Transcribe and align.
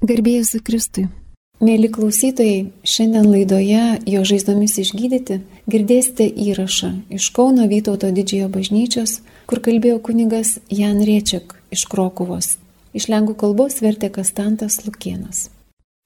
Garbėjus 0.00 0.54
Kristui. 0.64 1.10
Mėly 1.60 1.90
klausytojai, 1.92 2.70
šiandien 2.88 3.26
laidoje 3.28 3.82
jo 4.08 4.22
žaizdomis 4.24 4.78
išgydyti 4.80 5.36
girdėsite 5.68 6.24
įrašą 6.24 6.88
iš 7.12 7.26
Kauno 7.36 7.66
Vytauto 7.68 8.08
didžiojo 8.08 8.48
bažnyčios, 8.54 9.18
kur 9.44 9.60
kalbėjo 9.60 9.98
kunigas 10.00 10.54
Jan 10.72 11.04
Riečiak 11.04 11.52
iš 11.76 11.84
Krokuvos. 11.92 12.56
Iš 12.96 13.10
lengvų 13.12 13.36
kalbos 13.44 13.82
vertė 13.84 14.08
Kastantas 14.08 14.80
Lukienas. 14.86 15.50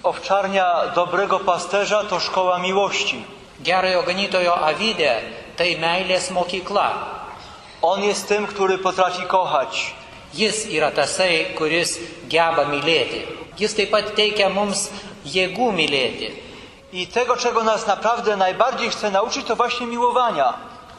Owczarnia 0.03 0.91
dobrego 0.99 1.39
pasterza 1.47 2.03
to 2.11 2.19
szkoła 2.19 2.59
miłości. 2.59 3.23
Gerojo 3.63 4.03
ganytojo 4.03 4.59
avydė 4.59 5.23
tai 5.55 5.79
meilės 5.79 6.33
mokykla. 6.35 6.89
On 7.83 8.03
jest 8.03 8.27
tym, 8.27 8.47
który 8.47 8.79
potrafi 8.79 9.23
kochać. 9.23 9.95
Jis 10.35 10.67
yra 10.67 10.91
tasai, 10.91 11.55
kuris 11.59 11.99
geba 12.29 12.65
mylėti. 12.67 13.23
Jis 13.59 13.75
taip 13.79 13.93
pat 13.95 14.15
teikia 14.19 14.49
mums 14.51 14.89
jėgų 15.25 15.71
mylėti. 15.73 16.33
I 16.93 17.07
tego, 17.07 17.37
czego 17.37 17.65
nas 17.65 17.87
naprawdę 17.87 18.37
najbardziej 18.37 18.91
chce 18.91 19.11
nauczyć, 19.11 19.47
to 19.47 19.57
właśnie 19.57 19.87
miłowania. 19.87 20.55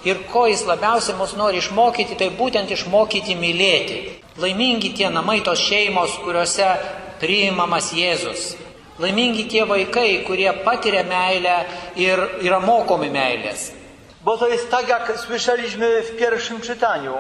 Ir 0.06 0.26
ko 0.26 0.48
jis 0.48 0.66
labiausiai 0.66 1.18
mus 1.18 1.34
nori 1.34 1.58
išmokyti, 1.58 2.16
tai 2.16 2.30
būtent 2.30 2.72
išmokyti 2.72 3.36
mylėti. 3.36 3.98
Laimingi 4.38 4.92
tie 4.94 5.10
namai, 5.10 5.42
tos 5.42 5.60
šeimos, 5.60 6.18
kuriuose 6.24 6.68
priimamas 7.20 7.94
Jėzus. 7.94 8.54
Laimingi 9.00 9.48
tie 9.50 9.66
vaikai, 9.66 10.22
kurie 10.28 10.52
patiria 10.64 11.04
meilę 11.04 11.56
ir 11.96 12.22
yra 12.44 12.60
mokomi 12.60 13.10
meilės. 13.10 13.72
Bo 14.24 14.38
to 14.38 14.48
jest 14.48 14.72
tak, 14.72 14.88
jak 14.88 15.20
słyszeliśmy 15.20 16.02
w 16.02 16.18
pierwszym 16.18 16.62
czytaniu. 16.62 17.14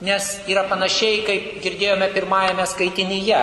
Nes 0.00 0.30
yra 0.48 0.62
panašiai, 0.64 1.20
kaip 1.26 1.58
girdėjome 1.60 2.06
pirmajame 2.14 2.64
skaitinyje. 2.64 3.42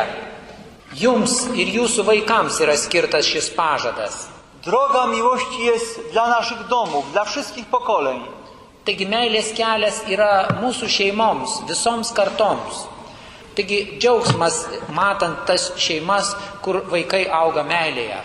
Jums 0.97 1.43
ir 1.53 1.69
jūsų 1.75 2.05
vaikams 2.07 2.57
yra 2.65 2.73
skirtas 2.79 3.27
šis 3.29 3.51
pažadas. 3.53 4.25
Droga 4.65 5.05
miłości 5.07 5.61
jest 5.65 5.99
dla 6.11 6.27
naszych 6.29 6.67
domów, 6.67 7.11
dla 7.11 7.25
wszystkich 7.25 7.65
pokoleń. 7.65 8.19
Taigi 8.87 9.03
meilės 9.03 9.51
kelias 9.51 9.97
yra 10.07 10.57
mūsų 10.61 10.87
šeimoms, 10.87 11.57
visoms 11.67 12.09
kartoms. 12.15 12.85
Taigi 13.57 13.99
džiaugsmas 13.99 14.61
matant 14.95 15.41
tas 15.45 15.73
šeimas, 15.75 16.31
kur 16.63 16.79
vaikai 16.87 17.25
auga 17.27 17.65
meilėje. 17.67 18.21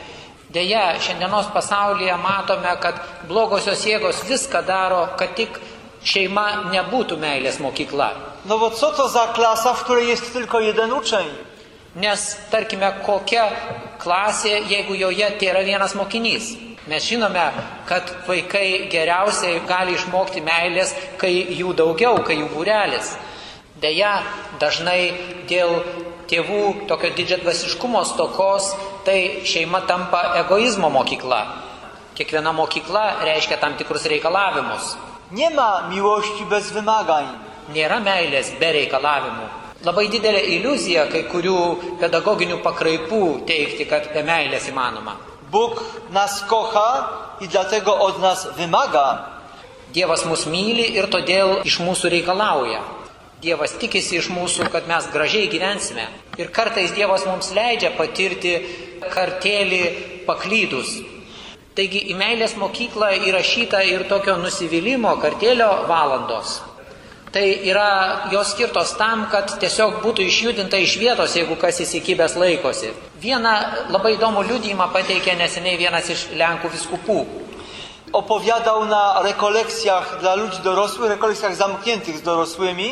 Deja, 0.55 0.85
šiandienos 1.03 1.49
pasaulyje 1.55 2.15
matome, 2.23 2.77
kad 2.79 3.01
blogosios 3.27 3.83
jėgos 3.89 4.23
viską 4.29 4.63
daro, 4.69 5.03
kad 5.19 5.35
tik 5.35 5.59
šeima 6.05 6.71
nebūtų 6.73 7.19
meilės 7.19 7.61
mokykla. 7.63 8.11
No 8.45 8.59
bo 8.59 8.71
co 8.71 8.93
to 8.93 9.09
za 9.09 9.27
klasa, 9.37 9.75
w 9.75 9.85
której 9.85 10.09
jest 10.09 10.33
tylko 10.33 10.61
jeden 10.61 10.93
uczeń? 10.93 11.27
Nes 11.97 12.37
tarkime, 12.51 12.89
kokia 13.05 13.51
klasė, 14.01 14.63
jeigu 14.69 14.95
joje 14.95 15.31
tai 15.37 15.49
yra 15.53 15.61
vienas 15.65 15.95
mokinys. 15.95 16.55
Mes 16.89 17.05
žinome, 17.05 17.43
kad 17.87 18.09
vaikai 18.27 18.89
geriausiai 18.91 19.61
gali 19.69 19.93
išmokti 19.95 20.41
meilės, 20.43 20.95
kai 21.21 21.31
jų 21.61 21.75
daugiau, 21.77 22.17
kai 22.25 22.39
jų 22.41 22.49
būrelis. 22.55 23.13
Deja, 23.83 24.23
dažnai 24.59 25.13
dėl 25.51 25.83
tėvų 26.33 26.89
tokio 26.89 27.13
didžiadvasiškumo 27.15 28.03
stokos, 28.09 28.73
tai 29.05 29.45
šeima 29.45 29.85
tampa 29.87 30.25
egoizmo 30.41 30.91
mokykla. 30.91 31.45
Kiekviena 32.17 32.57
mokykla 32.57 33.05
reiškia 33.29 33.61
tam 33.61 33.77
tikrus 33.77 34.09
reikalavimus. 34.09 34.97
Nie 35.33 35.51
ma 35.51 35.89
miłości 35.89 36.45
bez 36.45 36.71
wymagań. 36.77 37.27
Nėra 37.73 38.03
meilės 38.05 38.51
be 38.61 38.69
reikalavimų. 38.77 39.47
Labai 39.87 40.11
didelė 40.13 40.43
iliuzija 40.59 41.07
kai 41.09 41.23
kurių 41.31 41.59
pedagoginių 42.03 42.59
pakraipų 42.61 43.21
teikti, 43.49 43.87
kad 43.89 44.11
be 44.13 44.21
meilės 44.27 44.69
įmanoma. 44.69 45.15
Bóg 45.51 45.81
nas 46.13 46.43
kocha 46.51 46.89
i 47.41 47.49
dlatego 47.49 47.95
od 48.05 48.21
nas 48.21 48.45
wymaga. 48.59 49.07
Dievas 49.97 50.27
mus 50.29 50.45
myli 50.45 50.85
ir 50.99 51.09
todėl 51.09 51.63
iš 51.65 51.81
mūsų 51.81 52.13
reikalauja. 52.13 52.83
Dievas 53.43 53.73
tikisi 53.81 54.21
iš 54.21 54.29
mūsų, 54.31 54.69
kad 54.69 54.85
mes 54.89 55.09
gražiai 55.15 55.49
gyvensime. 55.49 56.11
Ir 56.37 56.53
kartais 56.53 56.93
Dievas 56.93 57.25
mums 57.27 57.55
leidžia 57.57 57.95
patirti 57.97 58.59
kartelį 59.17 59.83
paklydus. 60.29 60.93
Taigi 61.73 62.03
į 62.13 62.17
meilės 62.19 62.53
mokyklą 62.61 63.09
įrašyta 63.31 63.81
ir 63.89 64.05
tokio 64.11 64.35
nusivylimų 64.37 65.15
kartelio 65.23 65.71
valandos. 65.89 66.59
Tai 67.33 67.45
yra 67.65 68.29
jos 68.33 68.51
skirtos 68.53 68.91
tam, 68.99 69.25
kad 69.33 69.55
tiesiog 69.61 70.03
būtų 70.05 70.27
išjudinta 70.29 70.77
iš 70.77 70.99
vietos, 71.01 71.33
jeigu 71.39 71.57
kas 71.57 71.81
įsikibęs 71.81 72.35
laikosi. 72.37 72.91
Vieną 73.23 73.55
labai 73.95 74.19
įdomų 74.19 74.43
liudymą 74.51 74.91
pateikė 74.93 75.39
neseniai 75.41 75.79
vienas 75.81 76.11
iš 76.13 76.27
Lenkų 76.37 76.75
viskupų. 76.75 77.17
Opowiadał 78.13 78.85
na 78.91 79.23
rekolekcjach 79.25 80.19
dla 80.21 80.35
ludzi 80.37 80.61
dorosłych, 80.61 81.15
rekolekcjach 81.15 81.57
zamkniętych 81.57 82.19
z 82.19 82.23
dorosłymi, 82.23 82.91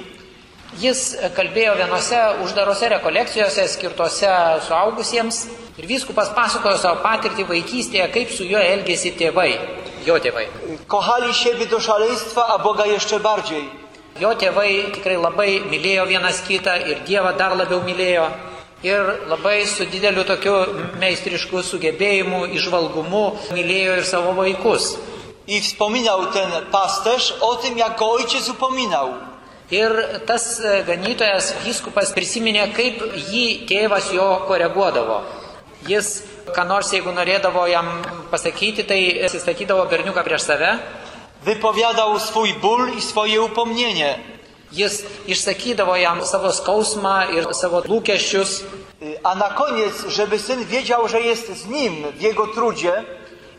Jis 0.78 1.16
kalbėjo 1.34 1.72
vienose 1.74 2.18
uždarose 2.44 2.88
rekolekcijose 2.92 3.64
skirtose 3.72 4.30
suaugusiems 4.68 5.40
ir 5.80 5.88
vyskupas 5.88 6.30
pasakojo 6.36 6.76
savo 6.76 7.00
patirtį 7.04 7.48
vaikystėje, 7.48 8.08
kaip 8.12 8.32
su 8.36 8.44
juo 8.44 8.60
elgėsi 8.60 9.16
tėvai, 9.16 9.50
jo 10.04 10.18
tėvai. 10.20 10.46
kochali 10.86 11.34
siebie 11.34 11.66
do 11.66 11.80
szaleństwa, 11.80 12.46
a 12.46 12.58
Boga 12.58 12.86
jeszcze 12.86 13.20
bardziej. 13.20 13.64
Jo 14.20 14.34
tėvai 14.34 14.92
tikrai 14.92 15.16
labai 15.16 15.60
mylėjo 15.70 16.04
vienas 16.06 16.42
kitą 16.44 16.74
ir 16.90 16.98
Dievą 17.06 17.32
dar 17.38 17.54
labiau 17.56 17.80
mylėjo. 17.80 18.26
Ir 18.82 19.00
labai 19.28 19.66
su 19.66 19.86
dideliu 19.86 20.24
tokiu 20.24 20.54
meistrišku 21.00 21.62
sugebėjimu, 21.62 22.46
išvalgumu 22.56 23.24
mylėjo 23.54 23.96
ir 23.96 24.04
savo 24.04 24.34
vaikus. 24.36 24.98
I 25.46 25.60
wspominał 25.60 26.26
ten 26.32 26.50
pasterz 26.72 27.34
o 27.40 27.56
tym, 27.56 27.78
jak 27.78 27.98
go 27.98 28.10
ojciec 28.10 28.48
upominał. 28.48 29.14
Ir 29.70 29.92
tas 30.26 30.60
e, 30.60 30.82
ganytojas 30.82 31.54
vyskupas 31.64 32.10
prisiminė, 32.12 32.72
kaip 32.74 33.04
jį 33.30 33.44
tėvas 33.70 34.10
jo 34.12 34.26
koreguodavo. 34.48 35.20
Jis, 35.88 36.22
ką 36.54 36.64
nors 36.68 36.92
jeigu 36.92 37.12
norėdavo 37.12 37.66
jam 37.70 37.88
pasakyti, 38.30 38.84
tai 38.84 39.00
atsistatydavo 39.26 39.86
berniuką 39.90 40.24
prieš 40.24 40.42
save. 40.50 40.74
Wypowiadał 41.44 42.18
swój 42.20 42.54
ból 42.60 42.90
i 42.96 43.00
swoje 43.00 43.40
upomnienie. 43.40 44.18
Jis 44.72 45.02
išsakydavo 45.26 45.96
jam 45.96 46.20
savo 46.24 46.52
skausmą 46.52 47.32
ir 47.36 47.48
savo 47.54 47.80
lūkesčius. 47.80 48.62
A 49.24 49.34
na 49.34 49.48
koniec, 49.56 50.04
żeby 50.08 50.38
syn 50.38 50.64
wiedział, 50.64 51.08
że 51.08 51.20
jest 51.20 51.48
z 51.48 51.66
nim 51.66 52.04
w 52.12 52.20
jego 52.20 52.46
trudzie, 52.46 53.04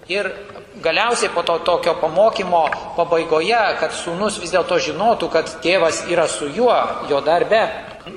Ir 0.09 0.31
galiausiai 0.75 1.29
po 1.29 1.43
to 1.43 1.59
tokio 1.59 1.95
pamokymo 1.95 2.69
pabaigoje, 2.97 3.59
kad 3.79 3.93
sūnus 3.93 4.39
vis 4.41 4.51
dėlto 4.51 4.79
žinotų, 4.81 5.29
kad 5.29 5.51
tėvas 5.61 6.01
yra 6.09 6.25
su 6.27 6.49
juo, 6.49 6.73
jo 7.09 7.21
darbe, 7.21 7.61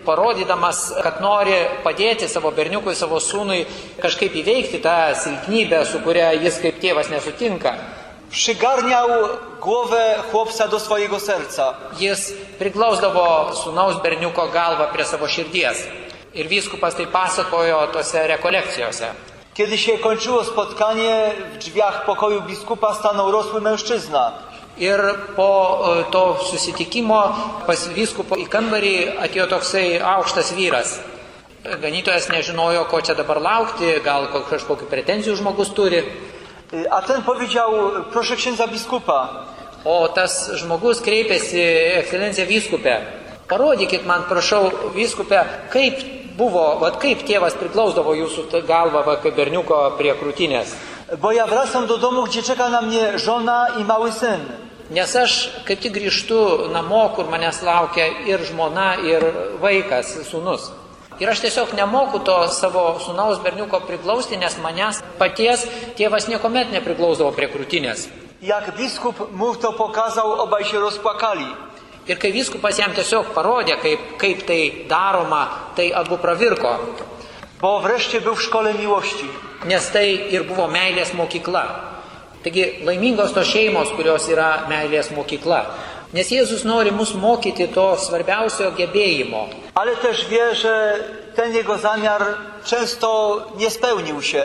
parodydamas, 0.05 0.93
kad 1.03 1.21
nori 1.21 1.57
padėti 1.85 2.29
savo 2.29 2.51
berniukui, 2.51 2.95
savo 2.95 3.21
sūnui 3.21 3.65
kažkaip 4.03 4.35
įveikti 4.41 4.81
tą 4.85 4.97
silpnybę, 5.25 5.85
su 5.87 6.01
kuria 6.05 6.33
jis 6.33 6.59
kaip 6.63 6.81
tėvas 6.81 7.13
nesutinka. 7.13 7.77
przygarniał 8.35 9.09
głowę 9.61 10.15
chłopca 10.31 10.69
do 10.69 10.81
swojego 10.81 11.21
serca. 11.21 11.75
Jis 11.99 12.33
priglausdavo 12.59 13.53
sūnaus 13.55 14.03
berniuko 14.03 14.49
galvą 14.49 14.87
prie 14.93 15.05
savo 15.05 15.29
širdies. 15.29 15.79
Ir 16.35 16.49
vyskupas 16.49 16.95
tai 16.99 17.07
pasakojo 17.07 17.87
tose 17.87 18.27
rekolekcijose. 18.27 19.07
Kiedy 19.55 19.79
się 19.79 19.99
kończyło 19.99 20.45
spotkanie, 20.45 21.33
w 21.53 21.59
drzwiach 21.59 22.05
pokoju 22.05 22.43
biskupa 22.43 22.95
stanął 22.95 23.31
rosły 23.31 23.61
mężczyzna. 23.61 24.33
Ir 24.79 24.99
po 25.37 25.51
e, 26.01 26.05
to 26.11 26.37
susitikimo 26.51 27.21
pas 27.67 27.87
vyskupo 27.95 28.35
į 28.37 28.49
kambarį 28.51 28.95
atėjo 29.23 29.47
toksai 29.53 30.01
aukštas 30.03 30.51
vyras. 30.57 30.97
Ganytojas 31.65 32.29
nežinojo, 32.29 32.85
ko 32.91 33.01
čia 33.01 33.15
dabar 33.15 33.39
laukti, 33.41 34.01
gal 34.05 34.27
ko- 34.33 34.43
kažkokių 34.51 34.89
pretenzijų 34.91 35.37
žmogus 35.39 35.71
turi. 35.73 36.03
Y, 36.75 36.87
A 36.91 37.01
ten 37.03 37.23
powiedział, 37.23 37.71
proszę 38.13 38.37
księdza 38.37 38.67
biskupa, 38.67 39.29
O 39.85 40.09
tas 40.09 40.51
žmogus 40.57 41.01
kreipėsi, 41.05 41.61
ekscelencija 42.01 42.47
vyskupė, 42.49 42.95
parodykit 43.49 44.07
man, 44.09 44.23
prašau, 44.25 44.71
vyskupė, 44.97 45.43
kaip 45.71 46.01
buvo, 46.39 46.79
vad 46.81 46.97
kaip 47.03 47.21
tėvas 47.29 47.53
priglausdavo 47.61 48.15
jūsų 48.17 48.63
galvą, 48.67 49.05
va, 49.05 49.17
kaip 49.21 49.37
berniuko 49.37 49.93
prie 49.99 50.15
krūtinės. 50.17 50.73
bo 51.21 51.31
ja 51.33 51.45
wracam 51.47 51.87
do 51.87 51.99
domu, 51.99 52.25
gdzie 52.25 52.43
czeka 52.43 52.69
na 52.69 52.81
mnie 52.83 53.19
żona 53.19 53.67
i 53.79 53.85
mały 53.85 54.13
syn. 54.13 54.41
Nes 54.91 55.15
aš 55.17 55.35
kaip 55.65 55.81
tik 55.81 55.95
grįžtu 55.97 56.69
namo, 56.73 57.07
kur 57.17 57.31
manęs 57.33 57.63
laukia 57.65 58.05
ir 58.29 58.43
žmona, 58.45 58.95
ir 59.01 59.25
vaikas, 59.63 60.13
sūnus. 60.29 60.73
Ir 61.23 61.31
aš 61.31 61.41
tiesiog 61.45 61.73
nemoku 61.79 62.19
to 62.27 62.37
savo 62.53 62.99
sūnaus 63.01 63.41
berniuko 63.41 63.81
priglausti, 63.87 64.37
nes 64.37 64.59
manęs 64.61 65.01
paties 65.17 65.65
tėvas 65.97 66.29
niekuomet 66.29 66.75
nepriglausdavo 66.75 67.33
prie 67.33 67.49
krūtinės. 67.49 68.09
Jak 68.45 68.75
biskup 68.77 69.31
mu 69.33 69.55
to 69.57 69.73
pokazał, 69.73 70.43
obaj 70.45 70.65
się 70.65 70.79
rozpłakali. 70.81 71.47
Ir 72.07 72.19
kai 72.21 72.33
vyskupas 72.33 72.77
jam 72.79 72.93
tiesiog 72.93 73.33
parodė, 73.33 73.79
kaip, 73.81 74.01
kaip 74.21 74.45
tai 74.45 74.85
daroma, 74.89 75.73
tai 75.77 75.93
abu 75.93 76.19
pravirko. 76.19 76.79
bo 77.61 77.81
wreszcie 77.81 78.21
był 78.21 78.35
w 78.35 78.43
szkole 78.43 78.75
miłości. 78.75 79.29
nes 79.65 79.91
tai 79.91 80.29
ir 80.31 80.43
buvo 80.45 80.67
meilės 80.69 81.15
mokykla. 81.15 81.94
Taigi 82.45 82.85
laimingos 82.85 83.33
tos 83.33 83.49
šeimos, 83.49 83.89
kurios 83.97 84.27
yra 84.29 84.67
meilės 84.69 85.09
mokykla. 85.17 85.63
Nes 86.13 86.29
Jėzus 86.29 86.67
nori 86.69 86.93
mus 86.93 87.15
mokyti 87.17 87.71
to 87.73 87.87
svarbiausio 87.97 88.69
gebėjimo. 88.77 89.49
Ale 89.75 89.97
też 89.97 90.27
wie, 90.29 90.55
że 90.55 90.95
ten 91.35 91.55
jego 91.55 91.79
zamiar 91.79 92.23
często 92.65 93.47
nie 93.57 93.71
spełnił 93.71 94.23
się. 94.23 94.45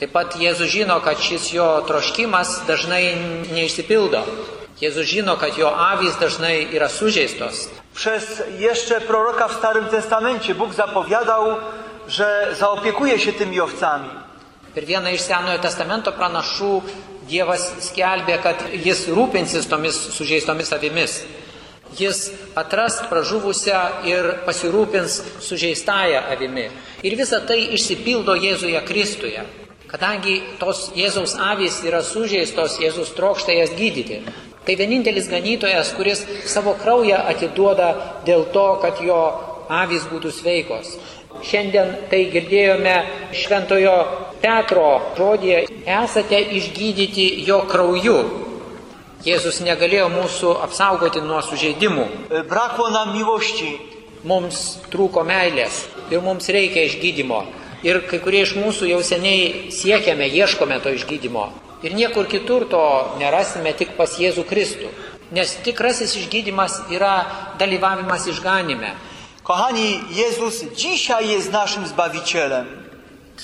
Taip 0.00 0.12
pat 0.12 0.36
Jėzus 0.40 0.72
žino, 0.72 1.00
kad 1.04 1.20
šis 1.20 1.52
jo 1.52 1.84
troškimas 1.86 2.64
dažnai 2.66 3.12
neišsipildo. 3.52 4.24
Jėzus 4.80 5.04
žino, 5.04 5.36
kad 5.36 5.58
jo 5.60 5.68
avys 5.68 6.16
dažnai 6.16 6.64
yra 6.72 6.88
sužeistos. 6.88 7.68
Przez 7.94 8.42
jeszcze 8.58 9.00
proroka 9.00 9.48
w 9.48 9.52
Starym 9.52 9.84
Testamencie 9.84 10.54
Bóg 10.54 10.74
zapowiadał, 10.74 11.56
że 12.08 12.48
zaopiekuje 12.58 13.18
się 13.18 13.32
tymi 13.32 13.60
owcami. 13.60 14.08
Per 14.74 14.84
vieną 14.84 15.10
iš 15.14 15.20
Senojo 15.20 15.58
testamento 15.62 16.10
pranašų 16.12 16.82
Dievas 17.28 17.64
skelbė, 17.88 18.38
kad 18.42 18.62
jis 18.84 19.06
rūpinsis 19.14 19.68
tomis 19.70 19.96
sužeistomis 20.14 20.72
avimis. 20.76 21.22
Jis 21.98 22.30
atras 22.58 22.98
pražuvusią 23.10 23.80
ir 24.10 24.30
pasirūpins 24.46 25.20
sužeistąją 25.44 26.24
avimi. 26.34 26.66
Ir 27.06 27.14
visa 27.18 27.38
tai 27.46 27.60
išsipildo 27.76 28.34
Jėzuje 28.40 28.80
Kristuje. 28.88 29.44
Kadangi 29.90 30.40
tos 30.58 30.88
Jėzaus 30.98 31.36
avys 31.38 31.78
yra 31.86 32.00
sužeistos, 32.02 32.80
Jėzus 32.82 33.14
trokšta 33.14 33.54
jas 33.54 33.70
gydyti. 33.78 34.24
Tai 34.64 34.74
vienintelis 34.80 35.28
ganytojas, 35.30 35.92
kuris 35.94 36.24
savo 36.50 36.72
kraują 36.80 37.20
atiduoda 37.30 37.90
dėl 38.26 38.48
to, 38.50 38.68
kad 38.82 38.98
jo 39.04 39.20
avys 39.68 40.08
būtų 40.10 40.32
sveikos. 40.32 40.96
Šiandien 41.42 41.96
tai 42.10 42.26
girdėjome 42.32 42.94
Šventojo 43.34 43.96
Petro 44.44 45.14
žodėje, 45.18 45.64
esate 45.86 46.38
išgydyti 46.60 47.26
jo 47.48 47.64
krauju. 47.70 48.18
Jėzus 49.24 49.62
negalėjo 49.64 50.10
mūsų 50.12 50.54
apsaugoti 50.66 51.24
nuo 51.24 51.40
sužeidimų. 51.42 52.06
E, 52.28 52.42
Brakło 52.44 52.90
nam 52.92 53.14
miłości, 53.16 53.72
Mums 54.24 54.78
trūko 54.88 55.20
meilės 55.28 55.82
ir 56.08 56.22
mums 56.24 56.46
reikia 56.48 56.86
išgydymo. 56.88 57.42
Ir 57.84 57.98
kai 58.08 58.22
kurie 58.24 58.40
iš 58.46 58.54
mūsų 58.56 58.86
jau 58.88 59.02
seniai 59.04 59.68
siekiame, 59.68 60.30
ieškome 60.32 60.78
to 60.80 60.94
išgydymo. 60.96 61.50
Ir 61.84 61.92
niekur 61.92 62.24
kitur 62.32 62.64
to 62.64 62.80
nerasime 63.20 63.74
tik 63.76 63.92
pas 63.98 64.14
Jėzų 64.16 64.46
Kristų. 64.48 64.88
Nes 65.36 65.52
tikrasis 65.66 66.16
išgydymas 66.16 66.78
yra 66.88 67.12
dalyvavimas 67.60 68.24
išganime. 68.32 68.94
Kochani, 69.44 70.00
Jezus 70.10 70.64
dzisiaj 70.76 71.28
jest 71.28 71.52
naszym 71.52 71.86
Zbawicielem. 71.86 72.64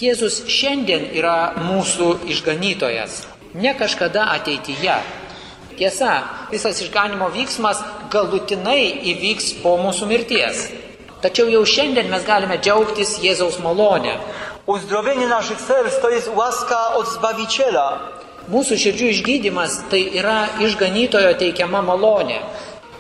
Jėzus 0.01 0.47
šiandien 0.49 1.03
yra 1.13 1.53
mūsų 1.61 2.07
išganytojas, 2.33 3.27
ne 3.55 3.75
kažkada 3.77 4.23
ateityje. 4.33 4.95
Tiesa, 5.77 6.15
visas 6.53 6.81
išganimo 6.81 7.29
vyksmas 7.35 7.83
galutinai 8.15 8.87
įvyks 9.13 9.51
po 9.61 9.75
mūsų 9.83 10.09
mirties. 10.09 10.71
Tačiau 11.21 11.53
jau 11.53 11.67
šiandien 11.69 12.09
mes 12.09 12.25
galime 12.25 12.57
džiaugtis 12.57 13.19
Jėzaus 13.21 13.61
malonę. 13.61 14.17
Uzdrowienie 14.67 15.29
naszych 15.29 15.61
serc 15.61 16.01
to 16.01 16.09
jest 16.09 16.33
łaska 16.33 16.95
od 16.97 17.13
Zbawiciela. 17.13 17.89
Mūsų 18.49 18.81
širdžių 18.83 19.13
išgydymas 19.13 19.83
tai 19.93 20.07
yra 20.17 20.49
išganytojo 20.65 21.37
teikiama 21.37 21.85
malonė. 21.85 22.41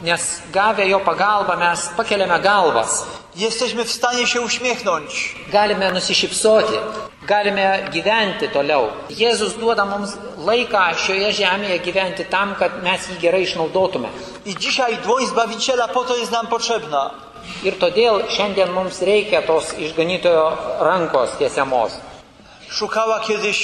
Nes 0.02 0.42
gavę 0.52 0.86
jo 0.88 1.00
pagalbą 1.00 1.56
mes 1.56 1.88
pakeliame 1.96 2.40
galvas, 2.40 3.06
Jesteśmy 3.36 3.84
w 3.84 3.92
stanie 3.92 4.26
się 4.26 4.40
uśmiechnąć. 4.40 5.36
galime 5.52 5.92
nusišypsoti, 5.92 6.74
galime 7.22 7.88
gyventi 7.92 8.48
toliau. 8.48 8.88
Jėzus 9.10 9.58
duoda 9.58 9.84
mums 9.84 10.16
laiką 10.38 10.94
šioje 10.96 11.32
žemėje 11.32 11.78
gyventi 11.78 12.24
tam, 12.24 12.54
kad 12.58 12.82
mes 12.82 13.08
jį 13.08 13.20
gerai 13.20 13.42
išnaudotume. 13.42 14.08
I 14.44 14.56
dzisiaj 14.56 14.96
dłoń 14.96 15.26
Zbawiciela 15.26 15.88
po 15.88 16.04
to 16.04 16.16
jest 16.16 16.32
nam 16.32 16.46
potrzebna. 16.46 17.10
Ir 17.64 17.74
todėl 17.78 18.28
šiandien 18.28 18.70
mums 18.72 19.02
reikia 19.02 19.42
tos 19.42 19.74
išganytojo 19.78 20.56
rankos 20.80 21.30
tiesiamos. 21.38 21.92
Szukała 22.70 23.20
kiedyś 23.20 23.60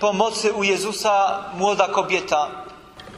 pomocy 0.00 0.52
u 0.52 0.62
Jezusa 0.62 1.44
młoda 1.54 1.88
kobieta. 1.88 2.65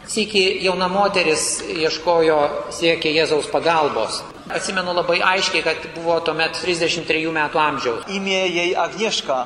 Sykį 0.08 0.42
jauna 0.64 0.88
moteris 0.88 1.58
ieškojo, 1.68 2.38
siekė 2.72 3.12
Jėzaus 3.12 3.50
pagalbos. 3.52 4.22
Atsimenu 4.48 4.94
labai 4.96 5.18
aiškiai, 5.20 5.60
kad 5.66 5.88
buvo 5.92 6.16
tuomet 6.24 6.56
33 6.56 7.28
metų 7.36 7.60
amžiaus. 7.60 8.06
Imię 8.08 8.46
jej 8.48 8.72
Agnieszka. 8.76 9.42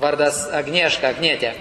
Vardas 0.00 0.46
Agnieška, 0.54 1.12
Agnėtė. 1.12 1.52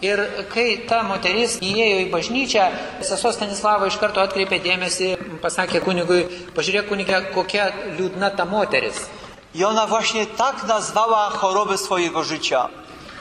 Ir 0.00 0.22
kai 0.48 0.78
ta 0.88 1.02
moteris 1.04 1.58
įėjo 1.60 1.98
į 2.06 2.10
bažnyčią, 2.14 2.70
sesuo 3.04 3.34
Stanislava 3.36 3.90
iš 3.90 3.98
karto 4.00 4.22
atkreipė 4.24 4.62
dėmesį, 4.64 5.10
pasakė 5.42 5.82
kunigui, 5.84 6.22
pažiūrėk 6.56 6.88
kunigė, 6.88 7.18
kokia 7.34 7.68
liūdna 7.98 8.32
ta 8.32 8.48
moteris. 8.48 9.10
I 9.54 9.64
ona 9.64 9.86
właśnie 9.86 10.26
tak 10.26 10.64
nazwała 10.66 11.30
chorobę 11.30 11.78
swojego 11.78 12.24
życia. 12.24 12.68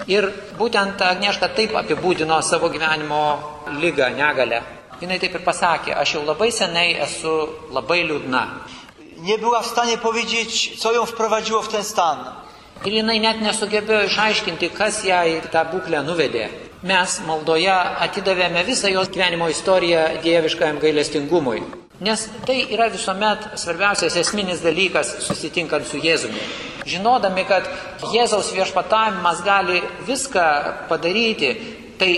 Ir 0.08 0.30
būtent 0.58 1.02
Agnieška 1.04 1.50
taip 1.56 1.76
apibūdino 1.76 2.40
savo 2.42 2.70
gyvenimo 2.72 3.22
lygą, 3.82 4.10
negalę. 4.16 4.62
Jis 5.02 5.20
taip 5.20 5.36
ir 5.36 5.44
pasakė, 5.44 5.94
aš 5.96 6.16
jau 6.16 6.26
labai 6.28 6.52
seniai 6.52 6.96
esu 7.04 7.34
labai 7.72 8.04
liūdna. 8.08 8.44
Nie 9.20 9.38
była 9.38 9.62
w 9.62 9.68
stanie 9.68 9.98
powiedzieć, 9.98 10.80
co 10.80 10.92
ją 10.92 11.06
wprowadziło 11.06 11.62
w 11.62 11.68
ten 11.68 11.84
stan. 11.84 12.18
Ir 12.86 12.94
jinai 12.94 13.20
net 13.20 13.42
nesugebėjo 13.44 14.06
išaiškinti, 14.08 14.70
kas 14.72 15.04
ją 15.04 15.20
į 15.28 15.50
tą 15.52 15.66
būklę 15.68 16.00
nuvedė. 16.08 16.48
Mes 16.88 17.18
maldoje 17.28 17.76
atidavėme 18.06 18.64
visą 18.64 18.88
jos 18.88 19.12
gyvenimo 19.12 19.50
istoriją 19.52 20.06
dieviškajam 20.24 20.80
gailestingumui. 20.80 21.60
Nes 22.00 22.30
tai 22.48 22.62
yra 22.72 22.88
visuomet 22.88 23.60
svarbiausias 23.60 24.16
esminis 24.16 24.62
dalykas 24.64 25.18
susitinkant 25.26 25.84
su 25.84 26.00
Jėzumi. 26.00 26.40
Žinodami, 26.88 27.44
kad 27.44 27.68
Jėzaus 28.14 28.54
viešpatavimas 28.56 29.42
gali 29.44 29.82
viską 30.08 30.46
padaryti, 30.88 31.50
tai 32.00 32.14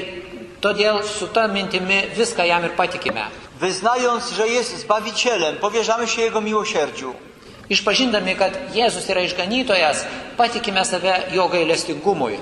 todėl 0.61 1.01
su 1.01 1.31
ta 1.33 1.47
mintimi 1.49 2.03
viską 2.13 2.45
jam 2.45 2.63
ir 2.63 2.77
patikime. 2.77 3.25
Wyznając, 3.59 4.29
że 4.31 4.47
jest 4.47 4.77
Zbawicielem, 4.77 5.55
powierzamy 5.55 6.07
się 6.07 6.21
Jego 6.21 6.41
miłosierdziu. 6.41 7.13
Išpažindami, 7.69 8.35
kad 8.35 8.53
Jėzus 8.75 9.09
yra 9.09 9.21
išganytojas, 9.25 10.05
patikime 10.37 10.85
save 10.85 11.23
jo 11.31 11.49
gailestingumui. 11.49 12.37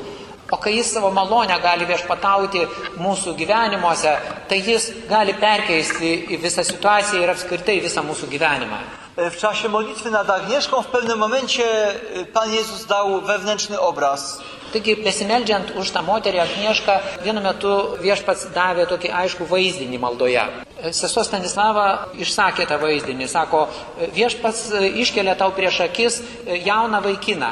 O 0.52 0.58
kai 0.58 0.76
jis 0.76 0.92
savo 0.94 1.12
malonę 1.14 1.60
gali 1.62 1.86
viešpatauti 1.86 2.64
mūsų 2.98 3.36
gyvenimuose, 3.38 4.16
tai 4.50 4.58
jis 4.66 4.90
gali 5.10 5.36
perkeisti 5.38 6.40
visą 6.42 6.66
situaciją 6.66 7.22
ir 7.22 7.34
apskritai 7.36 7.78
visą 7.84 8.02
mūsų 8.08 8.30
gyvenimą. 8.34 8.80
E, 9.18 9.30
W 9.30 9.38
czasie 9.38 9.70
modlitwy 9.70 10.12
nad 10.12 10.30
Agnieszką 10.30 10.82
w 10.82 10.88
pewnym 10.88 11.20
momencie 11.20 11.66
e, 11.66 12.26
Pan 12.26 12.54
Jezus 12.54 12.86
dał 12.86 13.22
wewnętrzny 13.22 13.80
obraz. 13.80 14.42
Taigi, 14.74 14.96
besimeldžiant 15.02 15.72
už 15.82 15.90
tą 15.90 16.02
moterį 16.06 16.40
Agniešką, 16.40 16.96
vienu 17.26 17.42
metu 17.42 17.72
viešpats 18.02 18.52
davė 18.54 18.86
tokį 18.90 19.10
aišku 19.22 19.48
vaizdinį 19.50 19.98
maldoje. 19.98 20.44
Sesuo 20.94 21.24
Stanislava 21.26 21.86
išsakė 22.22 22.68
tą 22.70 22.78
vaizdinį, 22.78 23.26
sako, 23.28 23.64
viešpats 24.14 24.70
iškelia 25.02 25.34
tau 25.36 25.50
prieš 25.58 25.82
akis 25.88 26.22
jauną 26.46 27.02
vaikiną. 27.02 27.50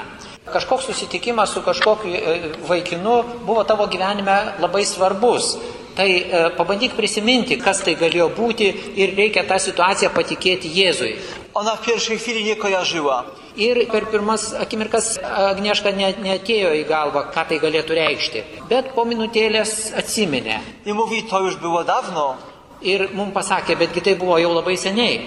Kažkoks 0.54 0.86
susitikimas 0.92 1.54
su 1.54 1.62
kažkokiu 1.62 2.14
e, 2.14 2.52
vaikinu 2.68 3.24
buvo 3.46 3.64
tavo 3.64 3.88
gyvenime 3.88 4.38
labai 4.60 4.86
svarbus. 4.86 5.58
Tai 5.98 6.10
e, 6.10 6.50
pabandyk 6.58 6.94
prisiminti, 6.94 7.58
kas 7.58 7.82
tai 7.82 7.96
galėjo 7.98 8.30
būti 8.38 8.68
ir 9.02 9.16
reikia 9.18 9.44
tą 9.50 9.58
situaciją 9.60 10.12
patikėti 10.14 10.70
Jėzui. 10.70 11.16
Ona 11.58 11.76
w 11.76 11.86
pierwszej 11.86 12.20
chwili 12.20 12.44
nie 12.44 12.56
kojarzyła. 12.56 13.24
Ir 13.58 13.88
per 13.90 14.06
pirmas 14.06 14.54
akimirkas 14.54 15.18
Agnieška 15.18 15.90
net 15.98 16.20
neatėjo 16.22 16.76
į 16.78 16.84
galvą, 16.86 17.24
ką 17.34 17.48
tai 17.50 17.58
galėtų 17.58 17.98
reikšti. 17.98 18.44
Bet 18.70 18.92
po 18.94 19.06
minutėlės 19.10 19.96
atsiminė. 19.98 20.60
I 20.86 20.94
mówi, 20.94 21.24
to 21.30 21.40
już 21.40 21.58
było 21.58 21.84
dawno. 21.84 22.36
Ir 22.82 23.08
mums 23.14 23.34
pasakė, 23.34 23.74
betgi 23.76 24.02
tai 24.06 24.14
buvo 24.16 24.38
jau 24.38 24.54
labai 24.54 24.78
seniai. 24.78 25.18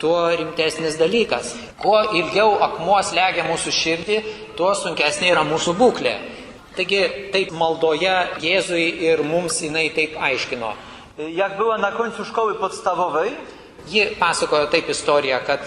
Tuo 0.00 0.28
rimtesnis 0.32 0.96
dalykas. 0.96 1.54
Kuo 1.80 2.00
ilgiau 2.16 2.56
akmuo 2.64 2.98
slegia 3.04 3.44
mūsų 3.44 3.72
širdį, 3.76 4.18
tuo 4.56 4.72
sunkesnė 4.74 5.34
yra 5.34 5.44
mūsų 5.44 5.76
būklė. 5.76 6.14
Taigi 6.76 7.00
taip 7.34 7.52
maldoje 7.52 8.14
Jėzui 8.40 8.86
ir 9.10 9.20
mums 9.26 9.60
jinai 9.60 9.90
taip 9.92 10.16
aiškino. 10.16 10.72
Jak 11.18 11.56
była 11.58 11.78
na 11.78 11.92
końcu 11.92 12.24
szkoły 12.24 12.54
podstawowej, 12.54 13.36
Ji 13.88 14.06
pasakojo 14.18 14.66
taip 14.66 14.88
istoriją, 14.88 15.38
kad 15.46 15.60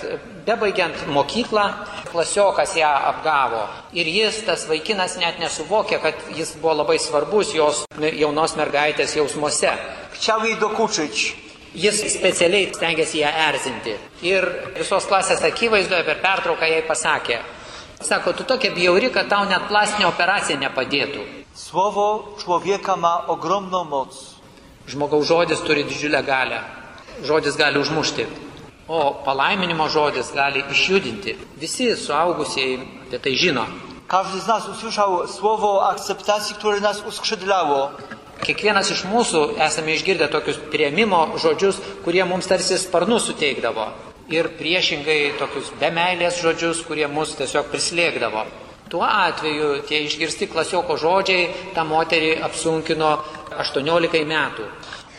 bebaigiant 0.45 1.07
mokyklą, 1.07 1.63
klasiokas 2.11 2.75
ją 2.75 2.87
apgavo. 2.87 3.67
Ir 3.93 4.07
jis, 4.07 4.43
tas 4.45 4.67
vaikinas, 4.69 5.17
net 5.17 5.39
nesuvokė, 5.41 5.99
kad 5.99 6.21
jis 6.37 6.53
buvo 6.61 6.75
labai 6.83 6.99
svarbus 6.99 7.53
jos 7.53 7.85
jaunos 7.97 8.55
mergaitės 8.55 9.15
jausmuose. 9.15 9.73
chciał 10.13 10.45
jej 10.45 10.57
dokuczyć. 10.57 11.42
Jis 11.73 12.03
specialiai 12.13 12.69
stengiasi 12.73 13.23
ją 13.23 13.33
erzinti. 13.49 13.97
Ir 14.21 14.45
visos 14.77 15.05
klasės 15.09 15.41
akivaizdoje 15.43 16.05
per 16.05 16.21
pertrauką 16.21 16.69
jai 16.69 16.83
pasakė, 16.85 17.39
Sako, 18.03 18.33
tu 18.33 18.43
tokia 18.43 18.71
bjauri, 18.75 19.07
kad 19.15 19.29
tau 19.31 19.45
net 19.47 19.69
plastinė 19.69 20.09
operacija 20.09 20.57
nepadėtų. 20.59 21.21
Słowo 21.55 22.35
człowieka 22.41 22.95
ma 22.99 23.27
ogromną 23.27 23.83
moc. 23.83 24.17
Žmogaus 24.87 25.27
žodis 25.27 25.61
turi 25.63 25.85
didžiulę 25.87 26.23
galę. 26.23 26.59
Žodis 27.23 27.55
gali 27.55 27.79
užmušti. 27.79 28.25
O 28.87 29.13
palaiminimo 29.25 29.87
žodis 29.89 30.33
gali 30.35 30.65
išjudinti. 30.71 31.37
Visi 31.57 31.95
suaugusieji 31.95 32.81
apie 33.07 33.19
tai 33.19 33.35
žino. 33.37 33.65
Każdy 34.07 34.39
z 34.39 34.47
nas 34.47 34.67
usłyszał 34.67 35.27
słowo 35.27 35.87
akceptacji, 35.87 36.55
które 36.55 36.79
nas 36.79 37.01
uskrzydlało. 37.07 37.91
Kiekvienas 38.43 38.89
iš 38.91 39.05
mūsų 39.07 39.41
esame 39.63 39.93
išgirdę 39.95 40.27
tokius 40.31 40.57
prieimimo 40.71 41.21
žodžius, 41.39 41.77
kurie 42.03 42.25
mums 42.27 42.49
tarsi 42.51 42.75
sparnus 42.81 43.29
suteikdavo. 43.29 43.85
Ir 44.35 44.49
priešingai 44.57 45.37
tokius 45.39 45.69
be 45.79 45.87
meilės 45.95 46.41
žodžius, 46.43 46.81
kurie 46.87 47.07
mus 47.07 47.37
tiesiog 47.39 47.69
prislėgdavo. 47.71 48.43
Tuo 48.91 49.05
atveju 49.07 49.69
tie 49.87 50.01
išgirsti 50.09 50.49
klasioko 50.51 50.99
žodžiai 50.99 51.47
tą 51.75 51.87
moterį 51.87 52.35
apsunkino 52.43 53.13
18 53.63 54.25
metų. 54.27 54.67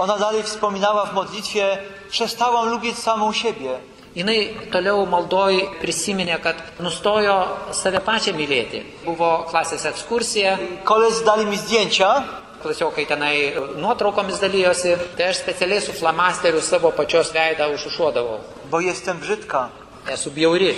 Ona 0.04 0.19
dalej 0.21 0.43
wspominała 0.43 1.07
w 1.07 1.14
modlitwie: 1.14 1.78
Przestałam 2.11 2.69
lubić 2.69 2.99
samą 2.99 3.33
siebie. 3.33 3.81
Jinai 4.14 4.71
toliau 4.71 5.07
maldoj 5.11 5.57
prisiminė, 5.81 6.38
kad 6.38 6.61
nustojo 6.78 7.35
save 7.73 7.99
pačią 7.99 8.37
mylėti. 8.37 8.85
Buvo 9.02 9.47
klasės 9.50 9.88
ekskursija, 9.90 10.59
Koledzy 10.85 11.25
dali 11.25 11.47
mi 11.47 11.57
zdjęcia 11.59 12.44
klasiokai 12.64 13.06
tenai 13.06 13.37
nuotraukomis 13.76 14.40
dalyjosi, 14.42 14.97
tai 15.18 15.30
aš 15.30 15.44
specialiai 15.44 15.85
su 15.85 15.92
flamasteriu 15.92 16.64
savo 16.64 16.90
pačios 16.97 17.33
veidą 17.37 17.71
užušuodavau. 17.76 18.40
bo 18.71 18.80
jestem 18.80 19.18
brzydka. 19.21 19.68
Esu 20.11 20.30
bjauri. 20.30 20.75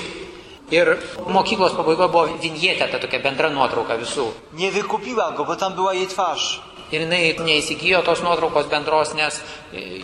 Ir 0.71 0.97
mokyklos 1.31 1.77
pabaigoje 1.79 2.09
buvo 2.11 2.39
vinjetė, 2.43 2.89
ta 2.91 2.99
tokia 2.99 3.21
bendra 3.23 3.49
nuotrauka 3.55 3.95
visų. 3.97 4.27
Nie 4.59 4.73
wykupiła 4.75 5.31
go, 5.37 5.45
bo 5.45 5.57
tam 5.57 5.75
była 5.75 5.95
jej 5.95 6.07
twarz. 6.07 6.59
Ir 6.91 7.03
jinai 7.03 7.35
neįsigijo 7.43 8.03
tos 8.07 8.21
nuotraukos 8.23 8.67
bendros, 8.71 9.15
nes 9.15 9.41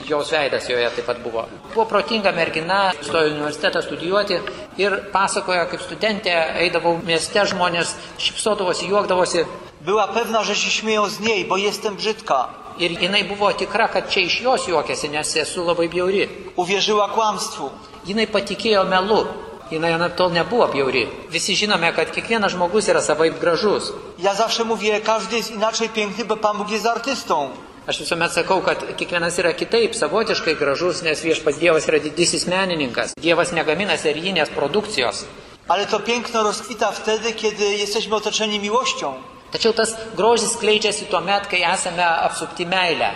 jos 0.09 0.33
veidas 0.35 0.67
joje 0.71 0.89
taip 0.91 1.07
pat 1.07 1.21
buvo. 1.23 1.45
Buvo 1.75 1.85
protinga 1.91 2.33
mergina, 2.35 2.93
stojo 3.03 3.29
į 3.29 3.35
universitetą 3.37 3.83
studijuoti 3.83 4.39
ir 4.83 4.97
pasakojo, 5.13 5.67
kaip 5.71 5.83
studentė 5.85 6.35
eidavau 6.65 6.97
mieste, 7.07 7.45
žmonės 7.53 7.95
šipsodavosi, 8.19 8.89
juokdavosi. 8.91 9.45
Była 9.85 10.09
pewna, 10.09 10.45
że 10.45 10.57
się 10.57 10.71
śmieją 10.71 11.09
z 11.09 11.21
niej, 11.21 11.45
bo 11.45 11.57
jestem 11.57 11.97
brzydka. 11.97 12.49
Ir 12.79 12.91
jinai 13.01 13.25
buvo 13.25 13.53
tikra, 13.53 13.89
kad 13.89 14.09
čia 14.09 14.21
iš 14.21 14.41
jos 14.41 14.69
juokiasi, 14.69 15.09
nes 15.09 15.37
esu 15.37 15.65
labai 15.65 15.89
bjauri. 15.89 16.29
Uwierzyła 16.57 17.09
kłamstwu. 17.09 17.71
Jinai 18.07 18.27
patikėjo 18.27 18.85
melu. 18.85 19.27
Jinai 19.71 19.93
anaip 19.93 20.15
tol 20.17 20.31
nebuvo 20.33 20.69
bjauri. 20.69 21.07
Visi 21.31 21.57
žinome, 21.57 21.93
kad 21.93 22.13
kiekvienas 22.15 22.53
žmogus 22.53 22.89
yra 22.89 23.01
savaip 23.01 23.41
gražus. 23.41 23.93
Ja 24.19 24.35
zawsze 24.35 24.65
mówię, 24.65 25.01
każdy 25.01 25.37
jest 25.37 25.51
inaczej 25.51 25.89
piękny, 25.89 26.25
bo 26.25 26.37
Pan 26.37 26.59
Bóg 26.59 26.71
jest 26.71 26.87
artystą. 26.87 27.51
Aš 27.87 27.99
visuomet 28.01 28.33
sakau, 28.33 28.61
kad 28.63 28.97
kiekvienas 28.97 29.39
yra 29.39 29.53
kitaip, 29.53 29.95
savotiškai 29.95 30.57
gražus, 30.57 31.03
nes 31.03 31.23
viešpas 31.23 31.59
Dievas 31.59 31.89
yra 31.89 31.99
didysis 31.99 32.47
menininkas. 32.47 33.15
Dievas 33.19 33.53
negamina 33.53 33.97
serijinės 33.99 34.49
produkcijos. 34.55 35.25
Ale 35.69 35.87
to 35.87 36.01
piękno 36.01 36.43
rozkwita 36.43 36.93
wtedy, 36.93 37.33
kiedy 37.33 37.65
jesteśmy 37.65 38.17
otoczeni 38.17 38.61
miłością. 38.61 39.32
Tačiau 39.53 39.73
tas 39.77 39.95
grožis 40.17 40.55
skleidžiasi 40.57 41.11
tuo 41.11 41.21
met, 41.21 41.47
kai 41.47 41.61
esame 41.69 42.05
apsupti 42.05 42.65
meilę. 42.65 43.13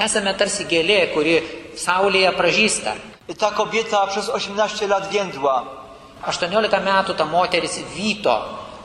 Esame 0.00 0.34
tarsi 0.38 0.64
gėlė, 0.64 1.00
kuri 1.14 1.40
saulėje 1.76 2.30
pražįsta. 2.38 2.94
Ta 3.38 3.50
kobieta 3.54 4.06
przez 4.06 4.28
18 4.28 4.86
lat 4.88 5.10
więdła, 5.12 5.64
18 6.26 6.80
metų 6.80 7.14
ta 7.14 7.24
moteris 7.24 7.78
vyto. 7.96 8.38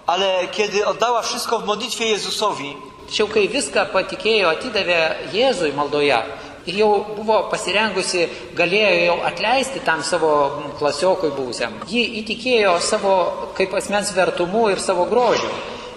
ale 0.08 0.48
kiedy 0.52 0.86
oddała 0.86 1.22
wszystko 1.22 1.60
w 1.60 1.66
modlitwie 1.66 2.06
Jezusowi, 2.06 2.76
Tačiau 3.06 3.28
kai 3.30 3.46
viską 3.46 3.84
patikėjo, 3.94 4.50
atidavė 4.50 5.30
Jėzui 5.30 5.76
maldoje 5.78 6.18
ir 6.66 6.78
jau 6.80 6.88
buvo 7.14 7.36
pasirengusi, 7.52 8.24
galėjo 8.58 8.94
jau 9.04 9.18
atleisti 9.30 9.84
tam 9.86 10.02
savo 10.02 10.32
klasiokui 10.80 11.30
būsiam. 11.38 11.76
Ji 11.86 12.02
įtikėjo 12.24 12.80
savo 12.82 13.14
kaip 13.58 13.76
asmens 13.78 14.10
vertumu 14.18 14.72
ir 14.74 14.82
savo 14.82 15.06
grožiu. 15.12 15.52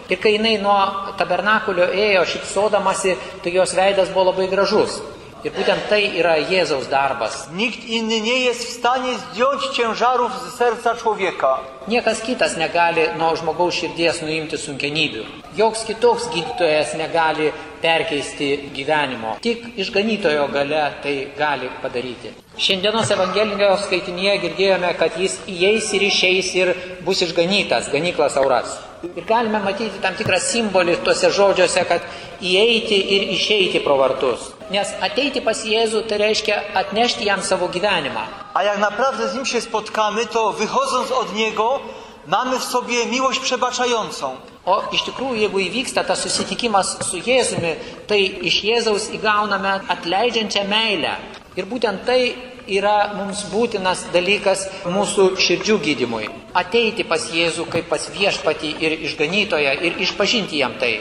Ir 0.09 0.17
kai 0.17 0.33
jinai 0.39 0.57
nuo 0.59 0.79
tabernakulio 1.21 1.85
ėjo 1.93 2.25
šipsodamasi, 2.25 3.17
tai 3.45 3.53
jos 3.53 3.75
veidas 3.77 4.09
buvo 4.15 4.31
labai 4.31 4.49
gražus. 4.49 5.03
Ir 5.45 5.53
būtent 5.55 5.85
tai 5.91 6.01
yra 6.19 6.37
Jėzaus 6.41 6.89
darbas. 6.91 7.49
nikt 7.53 7.85
inny 7.85 8.21
nie 8.21 8.39
jest 8.45 8.65
w 8.65 8.73
stanie 8.73 9.19
zdjąć 9.19 9.63
ciężarów 9.73 10.33
z 10.33 10.59
serca 10.59 10.95
człowieka. 10.95 11.59
Niekas 11.89 12.21
kitas 12.21 12.57
negali 12.61 13.07
nuo 13.17 13.31
žmogaus 13.33 13.79
širdies 13.81 14.19
nuimti 14.21 14.59
sunkenybių. 14.61 15.23
Joks 15.57 15.87
kitoks 15.89 16.27
gydytojas 16.35 16.91
negali 17.01 17.47
perkeisti 17.81 18.49
gyvenimo. 18.77 19.39
Tik 19.41 19.79
išganytojo 19.81 20.43
gale 20.53 20.83
tai 21.01 21.15
gali 21.39 21.71
padaryti. 21.81 22.35
Šiandienos 22.61 23.09
Evangelijos 23.15 23.87
skaitinėje 23.87 24.35
girdėjome, 24.43 24.91
kad 25.01 25.17
jis 25.17 25.39
įeis 25.49 25.89
ir 25.97 26.05
išeis 26.11 26.51
ir 26.59 26.75
bus 27.07 27.23
išganytas, 27.25 27.89
ganyklas 27.95 28.37
auras. 28.37 28.75
Ir 29.09 29.25
galime 29.25 29.63
matyti 29.65 30.03
tam 30.03 30.19
tikrą 30.19 30.43
simbolį 30.45 30.99
tuose 31.07 31.31
žodžiuose, 31.33 31.87
kad 31.89 32.05
įeiti 32.45 32.99
ir 33.17 33.31
išeiti 33.39 33.81
pro 33.81 33.97
vartus. 33.97 34.51
Nes 34.75 34.93
ateiti 35.01 35.41
pas 35.41 35.65
Jėzų 35.65 36.05
tai 36.11 36.21
reiškia 36.27 36.61
atnešti 36.83 37.31
jam 37.31 37.41
savo 37.41 37.71
gyvenimą. 37.73 38.27
A 38.59 38.63
jak 38.63 38.79
naprawdę 38.79 39.29
z 39.29 39.35
nim 39.35 39.47
się 39.47 39.61
spotkamy, 39.61 40.27
to 40.27 40.53
wychodząc 40.53 41.11
od 41.11 41.35
niego, 41.35 41.81
mamy 42.27 42.59
w 42.59 42.65
sobie 42.65 43.07
miłość 43.07 43.41
przebaczającą. 43.41 44.37
O 44.67 44.83
iš 44.93 45.03
tikrųjų, 45.07 45.35
jeigu 45.45 45.59
įvyksta 45.63 46.03
tas 46.05 46.19
susitikimas 46.27 46.89
su 47.07 47.21
Jėzumi, 47.23 47.71
tai 48.11 48.19
iš 48.49 48.57
Jėzaus 48.67 49.05
įgauname 49.15 49.75
atleidžiančią 49.95 50.65
meilę. 50.69 51.13
Ir 51.57 51.69
būtent 51.71 52.03
tai 52.09 52.35
yra 52.67 53.15
mums 53.19 53.45
būtinas 53.53 54.03
dalykas 54.13 54.67
mūsų 54.97 55.39
širdžių 55.45 55.77
gydimui. 55.87 56.27
Ateiti 56.63 57.07
pas 57.07 57.29
Jėzų 57.31 57.69
kaip 57.71 57.87
pas 57.93 58.09
viešpatį 58.17 58.73
ir 58.85 58.97
išganytoją 59.07 59.77
ir 59.87 60.03
išpažinti 60.03 60.59
jam 60.65 60.75
tai. 60.83 60.99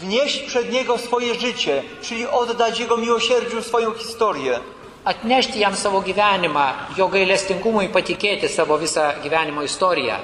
Wnieść 0.00 0.38
przed 0.52 0.72
niego 0.72 0.98
swoje 0.98 1.34
życie, 1.34 1.82
czyli 2.02 2.26
oddać 2.26 2.80
jego 2.80 2.96
miłosierdziu 2.96 3.62
swoją 3.62 3.92
historię. 3.92 4.60
Atnešti 5.04 5.60
jam 5.60 5.76
savo 5.76 6.00
gyvenimą, 6.00 6.66
jo 6.96 7.08
gailestingumui 7.08 7.88
patikėti 7.88 8.48
savo 8.48 8.78
visą 8.78 9.12
gyvenimo 9.22 9.62
istoriją. 9.62 10.14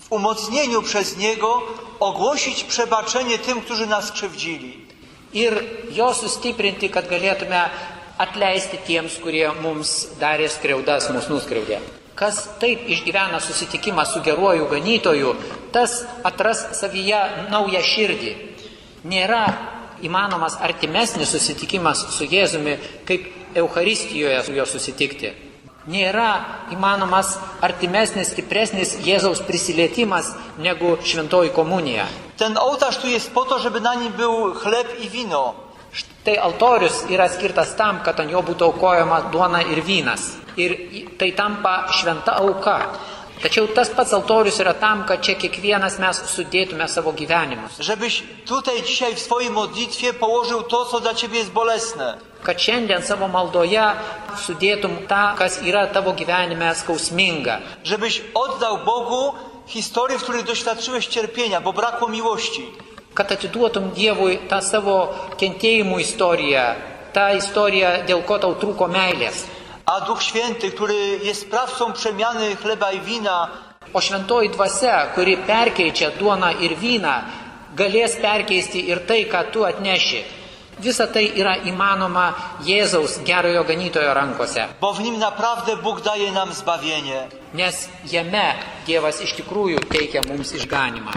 W 0.00 0.12
umocnieniu 0.12 0.82
przez 0.82 1.16
niego 1.16 1.62
ogłosić 2.00 2.64
przebaczenie 2.64 3.38
tym, 3.38 3.60
którzy 3.60 3.86
nas 3.86 4.12
krzywdzili. 4.12 4.90
ir 5.32 5.54
jo 5.94 6.10
sustiprinti, 6.14 6.90
kad 6.90 7.08
galėtume 7.10 7.62
atleisti 8.20 8.80
tiems, 8.86 9.16
kurie 9.22 9.48
mums 9.62 10.10
darė 10.20 10.48
skriaudas, 10.50 11.08
mus 11.14 11.30
nuskriaudė. 11.30 11.80
Kas 12.18 12.42
taip 12.60 12.84
išgyvena 12.90 13.40
susitikimą 13.40 14.04
su 14.04 14.20
geruoju 14.20 14.66
ganytoju, 14.68 15.34
tas 15.72 16.02
atras 16.26 16.66
savyje 16.76 17.20
naują 17.50 17.80
širdį. 17.80 18.34
Nėra 19.08 19.44
įmanomas 20.06 20.58
artimesnis 20.60 21.30
susitikimas 21.32 22.06
su 22.16 22.24
Jėzumi, 22.24 22.76
kaip 23.08 23.28
Euharistijoje 23.54 24.42
su 24.46 24.52
juo 24.54 24.66
susitikti. 24.66 25.32
Nėra 25.90 26.30
įmanomas 26.74 27.32
artimesnis, 27.64 28.30
stipresnis 28.34 28.98
Jėzaus 29.00 29.40
prisilietimas 29.46 30.34
negu 30.60 30.98
šventoji 31.02 31.54
komunija. 31.56 32.04
Ten 32.36 32.58
ołtarz 32.58 33.00
tu 33.00 33.08
jest 33.08 33.32
po 33.32 33.44
to, 33.44 33.58
żeby 33.58 33.80
na 33.80 33.94
nim 33.94 34.12
był 34.12 34.54
chleb 34.54 35.00
i 35.00 35.08
wino. 35.08 35.54
Štai 35.92 36.36
altorius 36.38 37.04
yra 37.10 37.28
skirtas 37.28 37.74
tam, 37.76 37.98
kad 38.04 38.20
ant 38.20 38.30
jo 38.30 38.42
būtų 38.46 38.68
aukojama 38.68 39.22
duona 39.32 39.62
ir 39.66 39.80
vynas. 39.82 40.36
Ir 40.56 40.76
tai 41.18 41.32
tampa 41.32 41.88
šventa 41.90 42.36
auka. 42.38 42.76
Tačiau 43.40 43.70
tas 43.72 43.88
pats 43.88 44.12
altorius 44.12 44.58
yra 44.60 44.74
tam, 44.76 45.06
kad 45.08 45.22
čia 45.24 45.32
kiekvienas 45.40 45.96
mes 45.96 46.18
sudėtume 46.28 46.84
savo 46.88 47.12
gyvenimus. 47.16 47.78
Żebyś 47.80 48.22
tutaj 48.44 48.82
dzisiaj 48.82 49.14
w 49.14 49.20
swojej 49.20 49.50
modlitwie 49.50 50.12
położył 50.12 50.62
to, 50.62 50.84
co 50.84 51.00
dla 51.00 51.14
ciebie 51.14 51.38
jest 51.38 51.52
bolesne. 51.52 52.18
Kad 52.42 52.60
šiandien 52.60 53.02
savo 53.02 53.28
maldoje 53.28 53.96
sudėtum 54.44 55.06
tą, 55.08 55.36
kas 55.40 55.56
yra 55.64 55.86
tavo 55.86 56.12
gyvenime 56.12 56.74
skausminga. 56.74 57.58
Żebyś 57.84 58.22
oddał 58.34 58.78
Bogu 58.78 59.32
historię, 59.66 60.18
w 60.18 60.22
której 60.22 60.44
doświadczyłeś 60.44 61.06
cierpienia, 61.06 61.60
bo 61.60 61.72
brakło 61.72 62.08
miłości. 62.08 62.66
Kad 63.14 63.32
atiduotum 63.32 63.90
Dievui 63.90 64.38
tą 64.38 64.62
savo 64.62 65.14
kentėjimų 65.40 66.00
istoriją, 66.00 66.62
tą 67.12 67.36
istoriją, 67.36 67.88
dėl 68.06 68.20
ko 68.22 68.38
tau 68.38 68.54
trūko 68.54 68.88
meilės. 68.88 69.59
A 69.90 70.00
Duch 70.00 70.22
Święty, 70.22 70.70
który 70.70 70.94
jest 71.22 71.42
sprawcą 71.42 71.92
przemiany 71.92 72.56
chleba 72.56 72.92
i 72.92 73.00
wina, 73.00 73.48
O 73.92 74.00
šventoji 74.00 74.50
dvasia, 74.50 75.06
kuri 75.14 75.36
perkeičia 75.36 76.10
duoną 76.10 76.50
ir 76.62 76.76
vyną, 76.78 77.14
galės 77.74 78.14
perkeisti 78.22 78.84
ir 78.88 79.00
tai, 79.06 79.24
ką 79.26 79.40
tu 79.52 79.64
atneši. 79.66 80.20
Visa 80.78 81.06
tai 81.06 81.24
yra 81.34 81.56
įmanoma 81.66 82.28
Jėzaus 82.62 83.18
gerojo 83.26 83.64
ganytojo 83.64 84.14
rankose, 84.14 84.68
bo 84.80 84.92
w 84.94 85.00
nim 85.00 85.18
naprawdę 85.18 85.76
Bóg 85.76 86.00
daje 86.00 86.30
nam 86.32 86.52
zbawienie. 86.54 87.28
nes 87.54 87.88
jame 88.12 88.54
Dievas 88.86 89.20
iš 89.20 89.32
tikrųjų 89.42 89.78
teikia 89.90 90.20
mums 90.28 90.52
išganimą. 90.54 91.12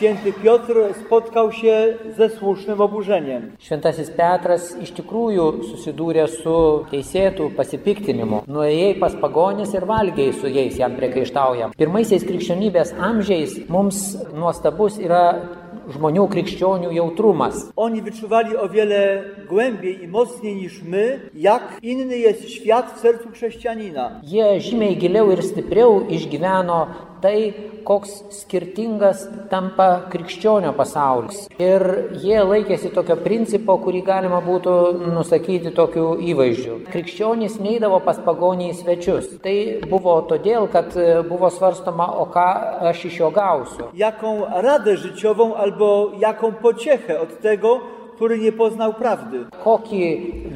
Święty 0.00 0.32
Piotr 0.32 0.74
spotkał 1.06 1.52
się 1.52 1.94
ze 2.16 2.30
słusznym 2.30 2.80
oburzeniem. 2.80 3.42
Šventasis 3.60 4.08
Petras 4.16 4.70
iš 4.80 4.94
tikrųjų 4.96 5.48
susidūrė 5.68 6.24
su 6.32 6.54
teisėtų 6.88 7.50
pasipiktinimu. 7.58 8.38
Nuėjai 8.48 8.94
pas 8.96 9.12
pagonis 9.20 9.74
ir 9.76 9.84
valgiai 9.84 10.32
su 10.32 10.48
jais, 10.48 10.78
jam 10.80 10.96
priekaištaujam. 10.96 11.74
Pirmaisiais 11.76 12.24
krikščionybės 12.24 12.94
amžiais 12.96 13.58
mums 13.68 14.00
nuostabus 14.32 14.96
yra 15.04 15.26
žmonių 15.92 16.24
krikščionių 16.32 16.94
jautrumas. 16.96 17.68
Oni 17.76 18.00
wyczuwali 18.02 18.56
o 18.56 18.68
wiele 18.68 19.24
głębiej 19.48 20.04
i 20.04 20.08
mocniej 20.08 20.56
niż 20.56 20.82
my, 20.82 21.20
jak 21.34 21.76
inny 21.82 22.18
jest 22.18 22.48
świat 22.48 22.96
w 22.96 23.00
sercu 23.00 23.28
chrześcijanina. 23.30 24.20
Jie 24.24 24.60
žymiai 24.60 24.96
giliau 24.96 25.28
ir 25.32 25.44
stipriau 25.44 26.06
išgyveno 26.08 27.09
tai, 27.22 27.52
koks 27.86 28.12
skirtingas 28.40 29.24
tampa 29.50 29.88
krikščionio 30.12 30.72
pasaulis. 30.76 31.46
Ir 31.60 31.84
jie 32.20 32.40
laikėsi 32.46 32.92
tokio 32.94 33.16
principo, 33.20 33.76
kurį 33.82 34.02
galima 34.06 34.40
būtų 34.44 34.74
nusakyti 35.14 35.72
tokiu 35.76 36.14
įvaizdžiu. 36.32 36.80
Krikščionys 36.90 37.60
neįdavo 37.62 38.00
pas 38.04 38.20
pagonį 38.24 38.70
į 38.72 38.78
svečius. 38.80 39.30
Tai 39.44 39.56
buvo 39.90 40.16
todėl, 40.30 40.68
kad 40.72 40.96
buvo 41.28 41.50
svarstoma, 41.52 42.10
o 42.22 42.26
ką 42.32 42.48
aš 42.90 43.06
iš 43.10 43.22
jo 43.22 43.30
gausiu. 43.34 43.90
Jaką 43.96 44.34
radę 44.64 44.96
życiową 44.96 45.54
albo 45.54 46.12
jaką 46.20 46.52
pociechę 46.62 47.20
od 47.20 47.40
tego, 47.40 47.80
który 48.20 48.38
nie 48.38 48.52
poznał 48.52 48.92
prawdy. 48.92 49.38
Kokį 49.64 50.00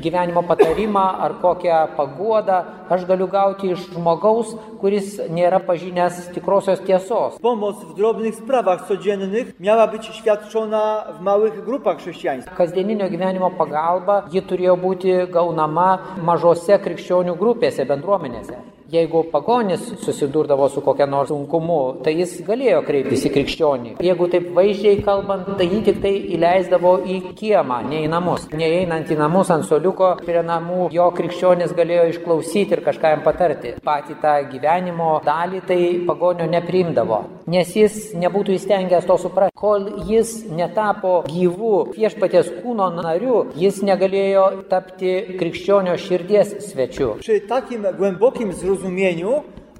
gyvenimo 0.04 0.42
patarimą 0.42 1.00
ar 1.00 1.32
kokią 1.40 1.76
paguodą 1.96 2.56
aš 2.92 3.06
galiu 3.08 3.28
gauti 3.28 3.70
iš 3.72 3.86
žmogaus, 3.94 4.50
kuris 4.82 5.16
nėra 5.32 5.62
pažinęs 5.64 6.18
tikrosios 6.34 6.82
tiesos. 6.84 7.38
Pomoc 7.40 7.80
w 7.88 7.94
drobnych 7.96 8.34
sprawach 8.34 8.84
codziennych 8.88 9.54
miała 9.60 9.86
być 9.86 10.04
świadczona 10.06 11.04
w 11.18 11.22
małych 11.22 11.64
grupach 11.64 11.98
chrześcijańskich. 11.98 12.54
Kasdieninio 12.54 13.08
gyvenimo 13.08 13.50
pagalba 13.50 14.28
ji 14.32 14.44
turėjo 14.44 14.76
būti 14.84 15.16
gaunama 15.32 15.88
mažose 16.20 16.76
krikščionių 16.84 17.32
grupėse, 17.40 17.88
bendruomenėse. 17.88 18.60
Jeigu 18.94 19.24
pagonis 19.32 19.80
susidurdavo 20.04 20.68
su 20.68 20.80
kokia 20.80 21.06
nors 21.06 21.32
sunkumu, 21.32 21.78
tai 22.04 22.12
jis 22.20 22.34
galėjo 22.46 22.82
kreiptis 22.86 23.24
į 23.26 23.30
krikščionį. 23.34 23.94
Jeigu 24.06 24.28
taip 24.30 24.44
vaizdžiai 24.54 25.00
kalbant, 25.02 25.48
tai 25.58 25.66
jį 25.66 25.80
tik 25.88 25.98
tai 26.04 26.12
įleisdavo 26.36 26.92
į 27.10 27.16
kiemą, 27.40 27.80
ne 27.90 28.04
į 28.04 28.10
namus. 28.12 28.44
Neeinant 28.54 29.10
į 29.10 29.16
namus 29.18 29.50
ant 29.50 29.66
soliuko 29.66 30.12
prie 30.20 30.44
namų, 30.46 30.86
jo 30.94 31.08
krikščionis 31.16 31.74
galėjo 31.74 32.04
išklausyti 32.12 32.76
ir 32.76 32.84
kažką 32.86 33.10
jam 33.16 33.24
patarti. 33.24 33.72
Patį 33.88 34.16
tą 34.22 34.36
gyvenimo 34.52 35.10
dalį 35.26 35.64
tai 35.66 35.80
pagonio 36.06 36.46
neprimdavo, 36.54 37.20
nes 37.50 37.74
jis 37.74 37.98
nebūtų 38.20 38.54
įstengęs 38.60 39.10
to 39.10 39.18
suprasti. 39.24 39.56
Kol 39.58 39.88
jis 40.06 40.36
netapo 40.54 41.16
gyvų 41.26 41.74
viešpaties 41.96 42.52
kūno 42.60 42.92
nariu, 42.94 43.42
jis 43.58 43.82
negalėjo 43.86 44.46
tapti 44.70 45.16
krikščionio 45.40 45.98
širdies 45.98 46.54
svečiu. 46.68 47.14
Przy 47.24 47.40
takim 47.48 47.86
głębokim 47.98 48.52
zrozumieniu 48.52 48.83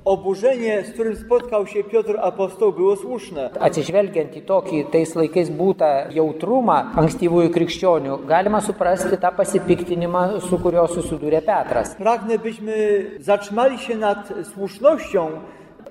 oburzenie, 0.05 0.85
z 0.85 0.93
którym 0.93 1.17
spotkał 1.17 1.67
się 1.67 1.85
Piotr 1.85 2.17
apostoł, 2.21 2.73
było 2.73 2.97
słuszne. 2.97 3.51
Atsižvelgiant 3.61 4.37
į 4.37 4.43
tokį 4.45 4.83
tais 4.93 5.15
laikais 5.17 5.49
būtą 5.49 5.91
jautrumą 6.13 6.77
ankstyvųjų 7.01 7.53
krikščionių, 7.55 8.19
galima 8.29 8.61
suprasti 8.61 9.17
tą 9.17 9.33
pasipiktinimą, 9.37 10.41
su 10.45 10.59
kuriuo 10.61 10.87
susidūrė 10.93 11.41
Petras. 11.47 11.95
Pragnę, 11.97 12.39
byśmy 12.39 12.75
zatrzymali 13.21 13.79
się 13.79 13.97
nad 13.97 14.33
słusznością 14.55 15.29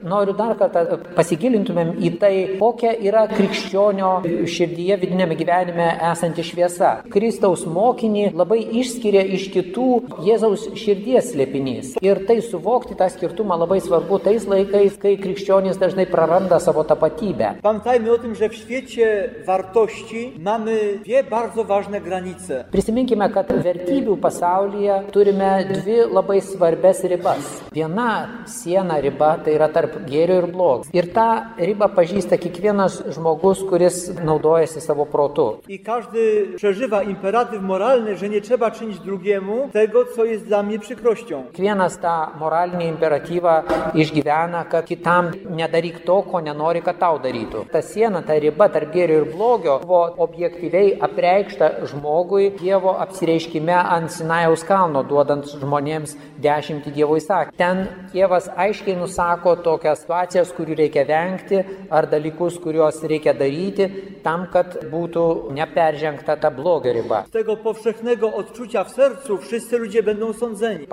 Noriu 0.03 0.33
dar 0.35 0.51
kartą 0.59 0.97
pasigilintumėm 1.15 1.93
į 2.03 2.09
tai, 2.19 2.33
kokia 2.59 2.91
yra 3.07 3.21
krikščionio 3.31 4.09
širdyje 4.51 4.97
vidinėme 4.99 5.37
gyvenime 5.39 5.85
esanti 6.09 6.43
šviesa. 6.43 6.89
Kristaus 7.13 7.63
mokinį 7.63 8.25
labai 8.35 8.59
išskiria 8.81 9.21
iš 9.37 9.45
kitų 9.53 9.85
Jėzaus 10.25 10.65
širdies 10.79 11.29
slėpinys. 11.31 11.93
Ir 12.03 12.19
tai 12.27 12.41
suvokti 12.43 12.97
tą 12.99 13.07
skirtumą 13.13 13.55
labai 13.61 13.79
svarbu 13.85 14.19
tais 14.25 14.43
laikais, 14.49 14.97
kai 14.99 15.15
krikščionys 15.21 15.79
dažnai 15.79 16.05
praranda 16.11 16.59
savo 16.59 16.83
tapatybę. 16.83 17.53
Pamiętajmy 17.63 18.11
o 18.11 18.17
tym, 18.17 18.35
że 18.35 18.49
w 18.49 18.55
świecie 18.55 19.29
wartości 19.45 20.33
mamy 20.39 20.99
dwie 21.03 21.23
bardzo 21.23 21.63
ważne 21.63 22.01
granice. 22.01 22.65
Prisiminkime, 22.71 23.29
kad 23.31 23.47
vertybių 23.53 24.17
pasaulyje 24.19 24.99
turime 25.15 25.53
dvi 25.71 26.01
labai 26.11 26.41
svarbes 26.41 27.03
ribas. 27.07 27.63
Viena 27.71 28.27
siena 28.47 28.99
riba 28.99 29.37
tai 29.39 29.55
yra 29.55 29.71
tarp 29.71 29.92
gėrio 30.07 30.41
ir 30.43 30.47
blogio. 30.51 30.89
Ir 30.93 31.09
tą 31.13 31.27
ribą 31.57 31.89
pažįsta 31.93 32.37
kiekvienas 32.41 32.99
žmogus, 33.15 33.63
kuris 33.69 34.09
naudojasi 34.23 34.81
savo 34.81 35.05
protu. 35.05 35.47
I 35.67 35.79
każdy 35.79 36.47
przeżywa 36.55 37.03
imperatyw 37.03 37.61
moralny, 37.61 38.17
że 38.17 38.29
nie 38.29 38.41
trzeba 38.41 38.71
czynić 38.71 38.99
drugiemu 38.99 39.69
tego, 39.73 40.05
co 40.15 40.25
jest 40.25 40.45
dla 40.45 40.63
mnie 40.63 40.79
przykrością. 40.79 41.43
Kiekvienas 41.43 41.97
tą 41.97 42.13
moralinį 42.39 42.87
imperatyvą 42.87 43.53
išgyvena, 43.93 44.65
kad 44.65 44.85
kitam 44.85 45.31
nedaryk 45.49 45.99
to, 46.05 46.21
ko 46.23 46.41
nenori, 46.41 46.81
kad 46.81 46.99
tau 46.99 47.19
darytų. 47.19 47.65
Ta 47.71 47.81
siena, 47.81 48.21
ta 48.21 48.37
riba 48.39 48.69
tarp 48.69 48.93
gėrio 48.93 49.21
ir 49.21 49.29
blogio 49.35 49.79
buvo 49.83 50.03
objektyviai 50.25 50.97
apreikšta 51.01 51.69
žmogui 51.91 52.51
Dievo 52.59 52.93
apsireiškime 52.99 53.75
ant 53.75 54.11
Sinajaus 54.11 54.63
kalno, 54.67 55.03
duodant 55.03 55.47
žmonėms 55.47 56.15
dešimtį 56.43 56.93
Dievo 56.95 57.17
įsakymų. 57.19 57.57
Ten 57.57 57.87
Dievas 58.13 58.49
aiškiai 58.55 58.95
nusako 58.99 59.55
tokias 59.83 60.03
situacijas, 60.03 60.51
kurių 60.55 60.77
reikia 60.79 61.03
vengti, 61.07 61.59
ar 61.91 62.07
dalykus, 62.07 62.57
kuriuos 62.63 63.01
reikia 63.03 63.33
daryti, 63.35 63.89
tam, 64.23 64.47
kad 64.51 64.77
būtų 64.87 65.51
neperžengta 65.53 66.37
ta 66.39 66.49
blogio 66.49 66.93
riba. 66.95 67.25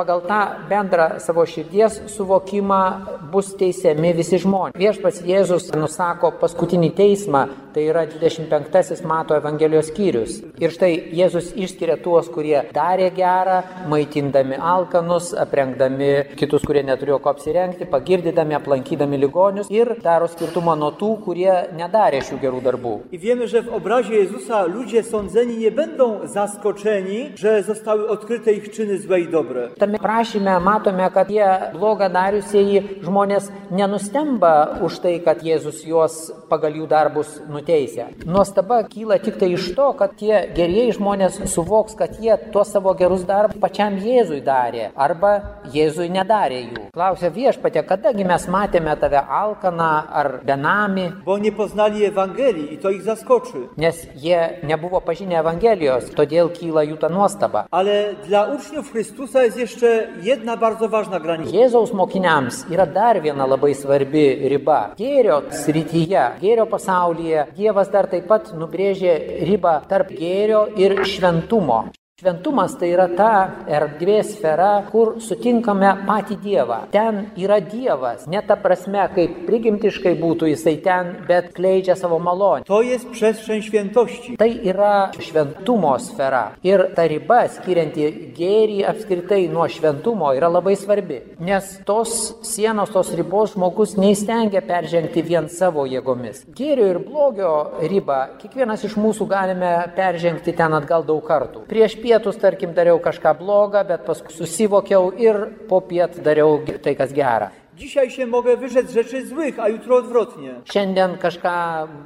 Pagal 0.01 0.23
tą 0.27 0.41
bendrą 0.71 1.07
savo 1.21 1.47
širdies 1.47 2.01
suvokimą 2.11 2.83
bus 3.31 3.55
teisiami 3.61 4.13
visi 4.17 4.41
žmonės. 4.43 4.79
Viešpats 4.81 5.23
Jėzus 5.27 5.71
nusako 5.77 6.33
paskutinį 6.41 6.91
teismą, 6.99 7.47
tai 7.75 7.87
yra 7.87 8.07
25 8.11 9.05
Mato 9.07 9.37
Evangelijos 9.39 9.91
skyrius. 9.93 10.41
Ir 10.59 10.75
štai 10.75 10.91
Jėzus 11.15 11.53
išskiria 11.55 12.01
tuos, 12.03 12.29
kurie 12.33 12.65
darė 12.75 13.11
gerą, 13.15 13.61
maitindami 13.91 14.59
alkanus, 14.59 15.31
aprengdami 15.39 16.11
kitus, 16.41 16.65
kurie 16.67 16.83
neturėjo 16.87 17.21
ko 17.23 17.35
apsirengti, 17.35 17.87
pagirdydami, 17.91 18.57
aplankydami 18.81 19.19
ligonius 19.19 19.71
ir 19.71 19.95
daro 20.03 20.29
skirtumą 20.29 20.77
nuo 20.79 20.91
tų, 20.97 21.11
kurie 21.25 21.53
nedarė 21.77 22.21
šių 22.25 22.39
gerų 22.41 22.61
darbų. 22.65 22.95
I 23.13 23.19
wiemy, 23.19 23.49
że 23.49 23.63
w 23.63 23.75
obrazie 23.75 24.15
Jezusa 24.15 24.65
ludzie 24.65 25.03
sądzeni 25.03 25.57
nie 25.57 25.71
będą 25.71 26.27
zaskoczeni, 26.29 27.33
że 27.37 27.63
zostały 27.63 28.09
odkryte 28.09 28.53
ich 28.53 28.71
czyny 28.71 28.99
złe 28.99 29.21
i 29.21 29.29
dobre. 29.29 29.69
Tame 29.79 29.99
prašyme 29.99 30.61
matome, 30.61 31.11
kad 31.11 31.29
tie 31.29 31.71
blogą 31.73 32.09
dariusieji 32.09 33.01
žmonės 33.05 33.51
nenustemba 33.71 34.81
už 34.83 34.99
tai, 34.99 35.21
kad 35.21 35.43
Jėzus 35.45 35.85
juos 35.87 36.33
pagal 36.51 36.75
jų 36.75 36.87
darbus 36.89 37.41
nuteisė. 37.49 38.09
Nuostaba 38.27 38.83
kyla 38.89 39.19
tik 39.23 39.39
tai 39.39 39.53
iš 39.55 39.71
to, 39.77 39.93
kad 39.99 40.17
tie 40.19 40.49
gerieji 40.57 40.97
žmonės 40.99 41.39
suvoks, 41.53 41.95
kad 41.95 42.19
jie 42.19 42.37
tuos 42.53 42.73
savo 42.73 42.95
gerus 42.95 43.23
darbus 43.29 43.61
pačiam 43.61 43.99
Jėzui 44.01 44.41
darė 44.43 44.91
arba 44.97 45.61
Jėzui 45.73 46.09
nedarė 46.11 46.61
jų. 46.65 46.89
Klausia 46.95 47.31
viešpatė, 47.31 47.85
kadagi 47.87 48.27
mes 48.27 48.49
matėme 48.61 48.97
tave 49.01 49.21
alkaną 49.29 49.91
ar 50.21 50.41
benami, 50.45 51.13
Bo 51.25 51.39
nie 51.39 51.53
poznali 51.53 52.05
Ewangelii 52.05 52.75
i 52.75 52.79
to 52.79 52.91
ich 52.91 53.03
zaskoczy. 53.03 53.69
nes 53.77 54.07
jie 54.17 54.59
nebuvo 54.63 55.01
pažinę 55.01 55.39
Evangelijos, 55.41 56.05
todėl 56.15 56.49
kyla 56.51 56.83
jų 56.85 56.97
ta 56.99 57.09
nuostaba. 57.09 57.65
Ale 57.71 58.15
dla 58.27 58.45
uczniów 58.45 58.93
Chrystusa 58.93 59.43
jest 59.43 59.57
jeszcze 59.59 60.09
jedna 60.23 60.57
bardzo 60.57 60.89
ważna 60.89 61.21
granica. 61.21 61.51
Jėzaus 61.57 61.93
mokiniams 61.95 62.65
yra 62.71 62.87
dar 62.87 63.23
viena 63.23 63.47
labai 63.47 63.75
svarbi 63.75 64.49
riba. 64.49 64.95
Gėrio 64.99 65.43
srityje, 65.51 66.31
gėrio 66.43 66.67
pasaulyje 66.67 67.47
Dievas 67.57 67.89
dar 67.91 68.07
taip 68.07 68.27
pat 68.29 68.53
nubrėžė 68.55 69.15
ribą 69.49 69.81
tarp 69.89 70.09
gėrio 70.11 70.67
ir 70.77 71.05
šventumo. 71.05 71.85
Šventumas 72.21 72.75
tai 72.77 72.91
yra 72.93 73.07
ta 73.17 73.35
erdvės 73.65 74.35
sfera, 74.35 74.83
kur 74.91 75.15
sutinkame 75.25 75.89
patį 76.05 76.35
Dievą. 76.43 76.77
Ten 76.93 77.23
yra 77.41 77.57
Dievas, 77.65 78.27
ne 78.29 78.43
ta 78.45 78.59
prasme, 78.61 79.07
kaip 79.15 79.39
prigimtiškai 79.47 80.13
būtų 80.21 80.51
jisai 80.51 80.75
ten, 80.85 81.15
bet 81.25 81.55
kleidžia 81.57 81.97
savo 81.97 82.19
malonę. 82.21 82.67
To 82.69 82.83
jest 82.85 83.09
przestrzeń 83.09 83.63
świętości. 83.63 84.37
Tai 84.37 84.51
yra 84.53 85.13
šventumo 85.17 85.95
sfera. 85.99 86.43
Ir 86.61 86.91
ta 86.93 87.07
riba 87.09 87.39
skirianti 87.55 88.11
gėrį 88.37 88.83
apskritai 88.91 89.49
nuo 89.49 89.65
šventumo 89.73 90.35
yra 90.37 90.53
labai 90.53 90.77
svarbi. 90.77 91.23
Nes 91.41 91.73
tos 91.89 92.35
sienos, 92.45 92.93
tos 92.93 93.15
ribos 93.17 93.57
žmogus 93.57 93.97
neįstengia 93.97 94.61
peržengti 94.61 95.25
vien 95.25 95.49
savo 95.49 95.87
jėgomis. 95.89 96.45
Gėrio 96.53 96.93
ir 96.93 97.01
blogio 97.01 97.57
ribą 97.81 98.21
kiekvienas 98.45 98.85
iš 98.85 99.01
mūsų 99.01 99.31
galime 99.33 99.73
peržengti 99.97 100.53
ten 100.53 100.77
atgal 100.77 101.09
daug 101.09 101.25
kartų. 101.25 101.65
Prieš 101.73 101.97
pietus, 102.11 102.39
tarkim, 102.43 102.75
dariau 102.75 102.99
kažką 102.99 103.37
blogą, 103.39 103.85
bet 103.87 104.03
paskui 104.07 104.35
susivokiau 104.35 105.13
ir 105.15 105.45
po 105.69 105.81
piet 105.87 106.19
dariau 106.25 106.59
tai, 106.83 106.97
kas 106.99 107.15
gera. 107.15 107.53
Dzisiaj 107.81 108.11
się 108.11 108.27
mogę 108.27 108.57
wyrzec 108.57 108.93
rzeczy 108.93 109.27
złych, 109.27 109.59
a 109.59 109.69
jutro 109.69 109.97
odwrotnie. 109.97 110.55
Šiandien 110.65 111.17
kažką 111.19 111.49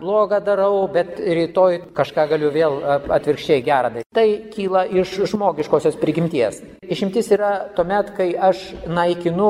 blogą 0.01 0.41
darau, 0.41 0.89
bet 0.89 1.19
rytoj 1.19 1.81
kažką 1.95 2.29
galiu 2.31 2.51
vėl 2.55 2.77
atvirkščiai 3.17 3.63
gerą 3.67 3.91
daryti. 3.91 4.07
Tai 4.15 4.29
kyla 4.55 4.85
iš 4.87 5.17
žmogiškosios 5.33 5.97
prigimties. 5.99 6.61
Išimtis 6.87 7.33
yra 7.35 7.51
tuomet, 7.75 8.13
kai 8.15 8.29
aš 8.39 8.61
naikinu 8.87 9.49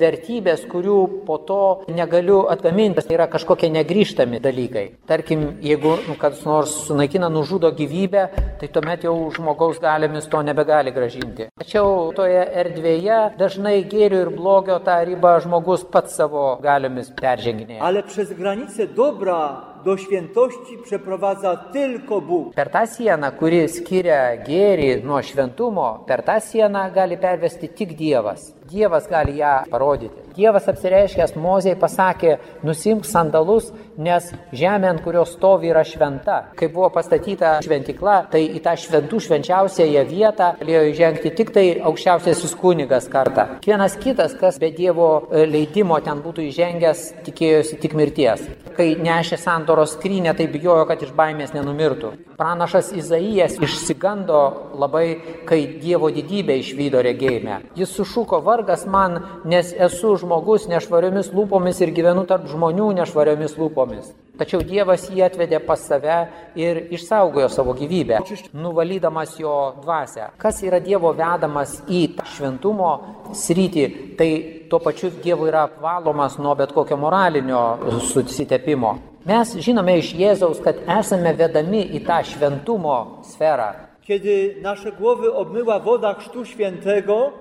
vertybės, 0.00 0.62
kurių 0.70 1.26
po 1.28 1.36
to 1.44 1.60
negaliu 1.92 2.46
atgaminti. 2.48 3.04
Tai 3.04 3.18
yra 3.18 3.28
kažkokie 3.28 3.68
negryžtami 3.68 4.40
dalykai. 4.40 4.86
Tarkim, 5.06 5.44
jeigu 5.60 5.98
nu, 6.08 6.16
kas 6.16 6.40
nors 6.48 6.72
sunaikina, 6.86 7.28
nužudo 7.28 7.68
gyvybę, 7.76 8.24
tai 8.62 8.72
tuomet 8.72 9.04
jau 9.04 9.14
žmogaus 9.36 9.76
galiomis 9.84 10.24
to 10.32 10.40
nebegali 10.40 10.96
gražinti. 10.96 11.50
Tačiau 11.60 12.14
toje 12.16 12.48
erdvėje 12.64 13.20
dažnai 13.36 13.76
gėrio 13.84 14.24
ir 14.24 14.32
blogio 14.40 14.80
tą 14.80 15.02
ribą 15.04 15.36
žmogus 15.44 15.65
pats 15.92 16.14
savo 16.14 16.58
galiomis 16.62 17.10
perženginėja. 17.20 17.80
Ale 17.82 18.02
przez 18.02 18.32
granicę 18.32 18.86
dobra 18.86 19.62
do 19.84 19.96
świętości 19.96 20.78
przeprowadza 20.84 21.56
tylko 21.56 22.20
Bóg. 22.20 22.54
Per 22.54 22.70
tą 22.70 22.86
sieną, 22.86 23.30
kuri 23.38 23.68
skiria 23.68 24.36
gėrį 24.46 25.02
nuo 25.04 25.22
šventumo, 25.22 25.88
per 26.06 26.22
tą 26.22 26.40
sieną 26.40 26.90
gali 26.94 27.16
pervesti 27.18 27.68
tik 27.68 27.94
Dievas. 27.94 28.52
Dievas 28.70 29.08
gali 29.08 29.36
ją 29.36 29.62
parodyti. 29.70 30.25
Dievas 30.36 30.66
apsireiškęs 30.68 31.32
Mozei 31.40 31.72
pasakė, 31.80 32.34
nusimk 32.66 33.06
sandalus, 33.08 33.70
nes 33.96 34.28
žemė, 34.52 34.90
ant 34.90 35.00
kurios 35.00 35.32
stovi, 35.32 35.70
yra 35.72 35.80
šventa. 35.86 36.50
Kai 36.58 36.68
buvo 36.72 36.90
pastatyta 36.92 37.54
šventikla, 37.64 38.18
tai 38.32 38.42
į 38.58 38.60
tą 38.64 38.74
šventų 38.82 39.20
švenčiausiąją 39.26 40.02
vietą 40.10 40.50
galėjo 40.60 40.82
įžengti 40.90 41.32
tik 41.38 41.54
tai 41.56 41.64
aukščiausiasis 41.80 42.52
kunigas 42.60 43.08
kartą. 43.08 43.46
Vienas 43.64 43.96
kitas, 44.02 44.34
kas 44.36 44.60
be 44.60 44.68
Dievo 44.76 45.08
e, 45.30 45.46
leidimo 45.48 45.96
ten 46.04 46.20
būtų 46.20 46.44
įžengęs, 46.50 47.06
tikėjosi 47.24 47.80
tik 47.80 47.96
mirties. 47.96 48.44
Kai 48.76 48.90
nešė 49.00 49.40
sandoros 49.40 49.96
skrynę, 49.96 50.36
tai 50.36 50.50
bijojo, 50.52 50.84
kad 50.90 51.00
iš 51.00 51.14
baimės 51.16 51.56
nenumirtų. 51.56 52.12
Pranašas 52.36 52.92
Izaijas 52.92 53.56
išsigando 53.56 54.42
labai, 54.76 55.06
kai 55.48 55.62
Dievo 55.80 56.12
didybę 56.12 56.58
išvydo 56.60 57.00
regėjime. 57.08 57.62
Jis 57.80 57.96
sušuko 57.96 58.42
vargas 58.44 58.84
man, 58.84 59.22
nes 59.48 59.72
esu 59.72 60.12
žmogus 60.20 60.25
nešvariomis 60.68 61.32
lūpomis 61.32 61.80
ir 61.82 61.92
gyvenu 61.94 62.26
tarp 62.26 62.46
žmonių 62.50 62.92
nešvariomis 63.00 63.56
lūpomis. 63.58 64.12
Tačiau 64.36 64.60
Dievas 64.60 65.08
jį 65.08 65.22
atvedė 65.24 65.60
pas 65.64 65.80
save 65.80 66.28
ir 66.54 66.92
išsaugojo 66.92 67.48
savo 67.48 67.72
gyvybę, 67.72 68.18
nuvalydamas 68.52 69.38
jo 69.40 69.74
dvasę. 69.82 70.30
Kas 70.36 70.62
yra 70.62 70.80
Dievo 70.80 71.14
vedamas 71.16 71.80
į 71.88 72.18
šventumo 72.36 72.90
sritį, 73.32 73.86
tai 74.18 74.30
tuo 74.68 74.78
pačiu 74.78 75.10
Dievo 75.22 75.48
yra 75.48 75.64
apvalomas 75.70 76.36
nuo 76.38 76.54
bet 76.54 76.72
kokio 76.76 76.96
moralinio 77.00 77.78
susitepimo. 78.12 78.98
Mes 79.26 79.56
žinome 79.58 79.96
iš 79.98 80.12
Jėzaus, 80.14 80.60
kad 80.62 80.84
esame 80.86 81.32
vedami 81.34 81.80
į 81.96 82.04
tą 82.06 82.20
šventumo 82.22 83.24
sferą. 83.26 83.72
Kiedy 84.06 84.56
nasze 84.62 84.92
głowy 84.92 85.34
obmyła 85.34 85.80
woda 85.80 86.14
Chrztu 86.14 86.44
Świętego, 86.44 87.32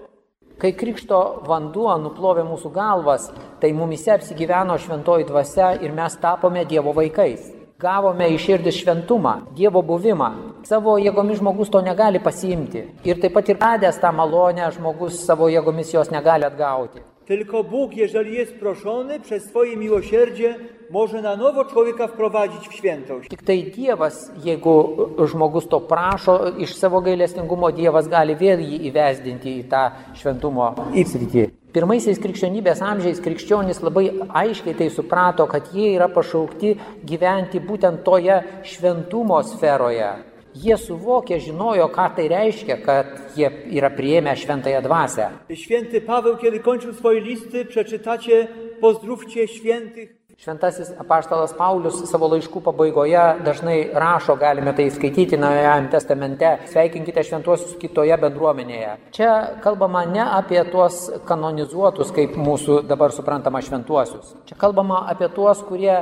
Kai 0.55 0.71
krikšto 0.71 1.17
vanduo 1.43 1.97
nuplovė 1.99 2.45
mūsų 2.47 2.69
galvas, 2.71 3.25
tai 3.59 3.73
mumise 3.75 4.13
apsigyveno 4.13 4.77
šventoji 4.79 5.27
dvasia 5.27 5.73
ir 5.83 5.91
mes 5.91 6.15
tapome 6.21 6.63
Dievo 6.69 6.93
vaikais. 6.95 7.49
Gavome 7.75 8.29
į 8.31 8.37
širdį 8.39 8.71
šventumą, 8.71 9.33
Dievo 9.57 9.81
buvimą. 9.83 10.29
Savo 10.63 10.93
jėgomis 10.95 11.41
žmogus 11.41 11.73
to 11.73 11.81
negali 11.83 12.23
pasiimti. 12.23 12.85
Ir 13.03 13.19
taip 13.19 13.35
pat 13.35 13.51
ir 13.51 13.59
radęs 13.59 13.99
tą 13.99 14.13
malonę, 14.15 14.69
žmogus 14.77 15.19
savo 15.27 15.51
jėgomis 15.51 15.91
jos 15.91 16.13
negali 16.13 16.47
atgauti. 16.47 17.03
Tylko 17.27 17.63
Bóg, 17.63 17.95
jeżeli 17.95 18.33
jest 18.33 18.55
proszony 18.55 19.19
przez 19.19 19.43
swoje 19.43 19.77
miłosierdzie, 19.77 20.55
może 20.89 21.21
na 21.21 21.35
nowo 21.35 21.65
człowieka 21.65 22.07
wprowadzić 22.07 22.67
w 22.67 22.73
świętość. 22.73 23.29
Tik 23.29 23.43
tai 23.43 23.63
Dievas, 23.63 24.31
jeigu 24.43 24.97
žmogus 25.25 25.67
to 25.67 25.79
prašo, 25.81 26.49
iš 26.57 26.75
savo 26.75 27.01
gailestingumo 27.01 27.71
Dievas 27.71 28.07
gali 28.07 28.35
vėl 28.35 28.61
jį 28.61 28.77
įvesdinti 28.91 29.57
į 29.59 29.63
tą 29.69 29.89
šventumo 30.13 30.73
sritį. 30.93 31.49
Pirmaisiais 31.75 32.21
krikščionybės 32.23 32.79
amžiais 32.85 33.19
krikščionys 33.19 33.81
labai 33.83 34.05
aiškiai 34.29 34.77
tai 34.77 34.87
suprato, 34.93 35.47
kad 35.51 35.73
jie 35.73 35.89
yra 35.97 36.07
pašaukti 36.07 36.77
gyventi 37.03 37.59
būtent 37.59 38.05
toje 38.05 38.37
šventumo 38.63 39.41
sferoje. 39.43 40.13
Jie 40.55 40.77
suvokė, 40.79 41.35
žinojo, 41.43 41.89
ką 41.91 42.05
tai 42.15 42.29
reiškia, 42.31 42.77
kad 42.79 43.09
jie 43.35 43.49
yra 43.75 43.89
prieėmę 43.91 44.35
šventąją 44.39 44.81
dvasę. 44.85 45.29
Święty 45.51 46.01
Paweł, 46.01 46.37
kiedy 46.37 46.59
kończył 46.59 46.93
swoje 46.93 47.21
listy, 47.21 47.65
przeczytacie 47.65 48.47
pozdrówcie 48.81 49.47
świętych. 49.47 50.15
Šventasis 50.35 50.89
apaštalas 50.99 51.53
Paulius 51.55 52.01
savo 52.09 52.27
laiškų 52.33 52.59
pabaigoje 52.65 53.21
dažnai 53.45 53.77
rašo, 53.95 54.35
galime 54.35 54.73
tai 54.75 54.89
skaityti 54.91 55.39
Naujajame 55.39 55.87
testamente, 55.93 56.49
sveikinkite 56.73 57.23
šventuosius 57.23 57.77
kitoje 57.79 58.17
bendruomenėje. 58.19 58.89
Čia 59.15 59.29
kalbama 59.63 60.03
ne 60.09 60.25
apie 60.25 60.59
tuos 60.73 61.05
kanonizuotus, 61.29 62.11
kaip 62.15 62.35
mūsų 62.35 62.81
dabar 62.89 63.15
suprantama 63.15 63.63
šventuosius. 63.63 64.35
Čia 64.49 64.59
kalbama 64.59 65.05
apie 65.13 65.31
tuos, 65.31 65.63
kurie 65.63 66.01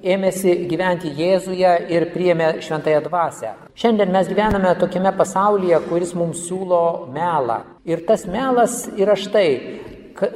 ėmėsi 0.00 0.54
gyventi 0.70 1.12
Jėzuje 1.20 1.74
ir 1.92 2.08
priėmė 2.14 2.54
šventąją 2.64 3.02
dvasę. 3.04 3.52
Šiandien 3.78 4.16
mes 4.16 4.32
gyvename 4.32 4.72
tokiame 4.80 5.12
pasaulyje, 5.20 5.82
kuris 5.90 6.16
mums 6.16 6.40
siūlo 6.48 7.10
melą. 7.12 7.60
Ir 7.88 8.00
tas 8.08 8.24
melas 8.28 8.86
yra 8.96 9.14
štai, 9.16 9.50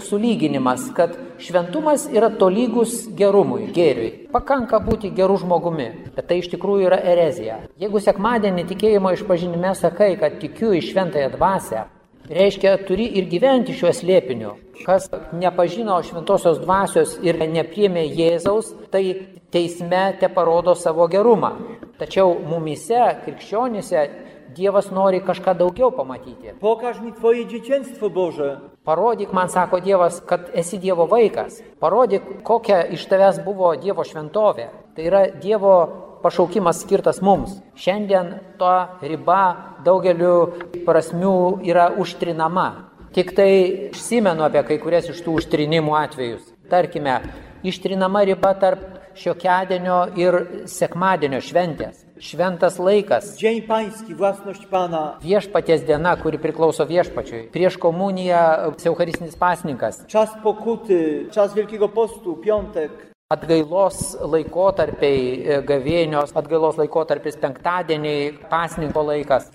sulyginimas, 0.01 0.89
kad 0.97 1.17
šventumas 1.43 2.07
yra 2.13 2.31
tolygus 2.39 3.09
gerumui, 3.19 3.69
gėriui. 3.75 4.29
Pakanka 4.33 4.81
būti 4.83 5.11
gerų 5.17 5.41
žmogumi, 5.43 5.89
bet 6.17 6.29
tai 6.29 6.41
iš 6.43 6.51
tikrųjų 6.55 6.91
yra 6.91 7.01
erezija. 7.15 7.59
Jeigu 7.81 8.03
sekmadienį 8.03 8.67
tikėjimo 8.71 9.13
išpažinime 9.17 9.75
sakai, 9.79 10.15
kad 10.21 10.39
tikiu 10.43 10.73
į 10.77 10.83
šventąją 10.89 11.33
dvasę, 11.37 11.85
reiškia, 12.31 12.77
turi 12.89 13.09
ir 13.19 13.29
gyventi 13.31 13.75
šiuo 13.77 13.93
slėpiniu. 13.97 14.57
Kas 14.87 15.09
nepažino 15.37 15.99
šventosios 16.07 16.59
dvasios 16.63 17.19
ir 17.23 17.39
nepriemė 17.39 18.07
Jėzaus, 18.09 18.73
tai 18.91 19.05
teisme 19.53 20.05
te 20.21 20.31
parodo 20.33 20.75
savo 20.79 21.07
gerumą. 21.13 21.53
Tačiau 22.01 22.35
mumise, 22.49 23.03
krikščionėse, 23.25 24.07
Dievas 24.57 24.91
nori 24.91 25.21
kažką 25.21 25.55
daugiau 25.59 25.91
pamatyti. 25.91 26.55
Pokaż 26.61 27.01
mi 27.01 27.13
Twoje 27.13 27.47
dzieciństwo 27.47 28.11
Boże. 28.11 28.61
Parodyk 28.85 29.33
man, 29.33 29.49
sako 29.49 29.81
Dievas, 29.81 30.21
kad 30.21 30.51
esi 30.55 30.79
Dievo 30.79 31.07
vaikas. 31.07 31.63
Parodyk, 31.81 32.43
kokia 32.43 32.83
iš 32.85 33.07
tavęs 33.07 33.45
buvo 33.45 33.75
Dievo 33.77 34.05
šventovė. 34.05 34.69
Tai 34.95 35.05
yra 35.05 35.27
Dievo 35.43 35.75
pašaukimas 36.23 36.83
skirtas 36.83 37.21
mums. 37.23 37.59
Šiandien 37.75 38.35
to 38.59 38.73
riba 39.03 39.43
daugeliu 39.85 40.53
prasmių 40.87 41.63
yra 41.67 41.91
užtrinama. 41.99 42.69
Tik 43.13 43.35
tai 43.37 43.53
išsimenu 43.91 44.47
apie 44.47 44.63
kai 44.69 44.79
kurias 44.81 45.11
iš 45.13 45.21
tų 45.25 45.37
užtrinimų 45.41 45.97
atvejus. 45.99 46.47
Tarkime, 46.71 47.19
ištrinama 47.63 48.25
riba 48.25 48.55
tarp 48.57 48.87
šiokedienio 49.19 49.99
ir 50.17 50.39
sekmadienio 50.71 51.43
šventės. 51.45 52.02
Šventas 52.23 52.79
laikas, 52.79 53.37
Dzień 53.37 53.63
Pański, 53.63 54.15
własność 54.15 54.67
Pana. 54.67 55.19
viešpaties 55.23 55.83
diena, 55.83 56.17
kuri 56.17 56.39
priklauso 56.39 56.87
viešpačiui. 56.87 57.49
Prieš 57.51 57.79
komuniją 57.79 58.39
Eucharistinis 58.87 59.37
pasninkas. 59.37 60.07
Czas 60.07 60.31
pokuty, 60.43 61.27
czas 61.31 61.55
Wielkiego 61.55 61.89
Postu, 61.89 62.37
piątek. 62.37 63.12
Atgailos 63.33 63.99
laikotarpiai, 64.35 65.23
e, 65.41 65.59
gavėnios, 65.69 66.35
atgailos 66.37 66.79
laikotarpis 66.81 67.39
penktadieniai, 67.41 68.33
pasninko 68.51 69.05
laikas. 69.09 69.49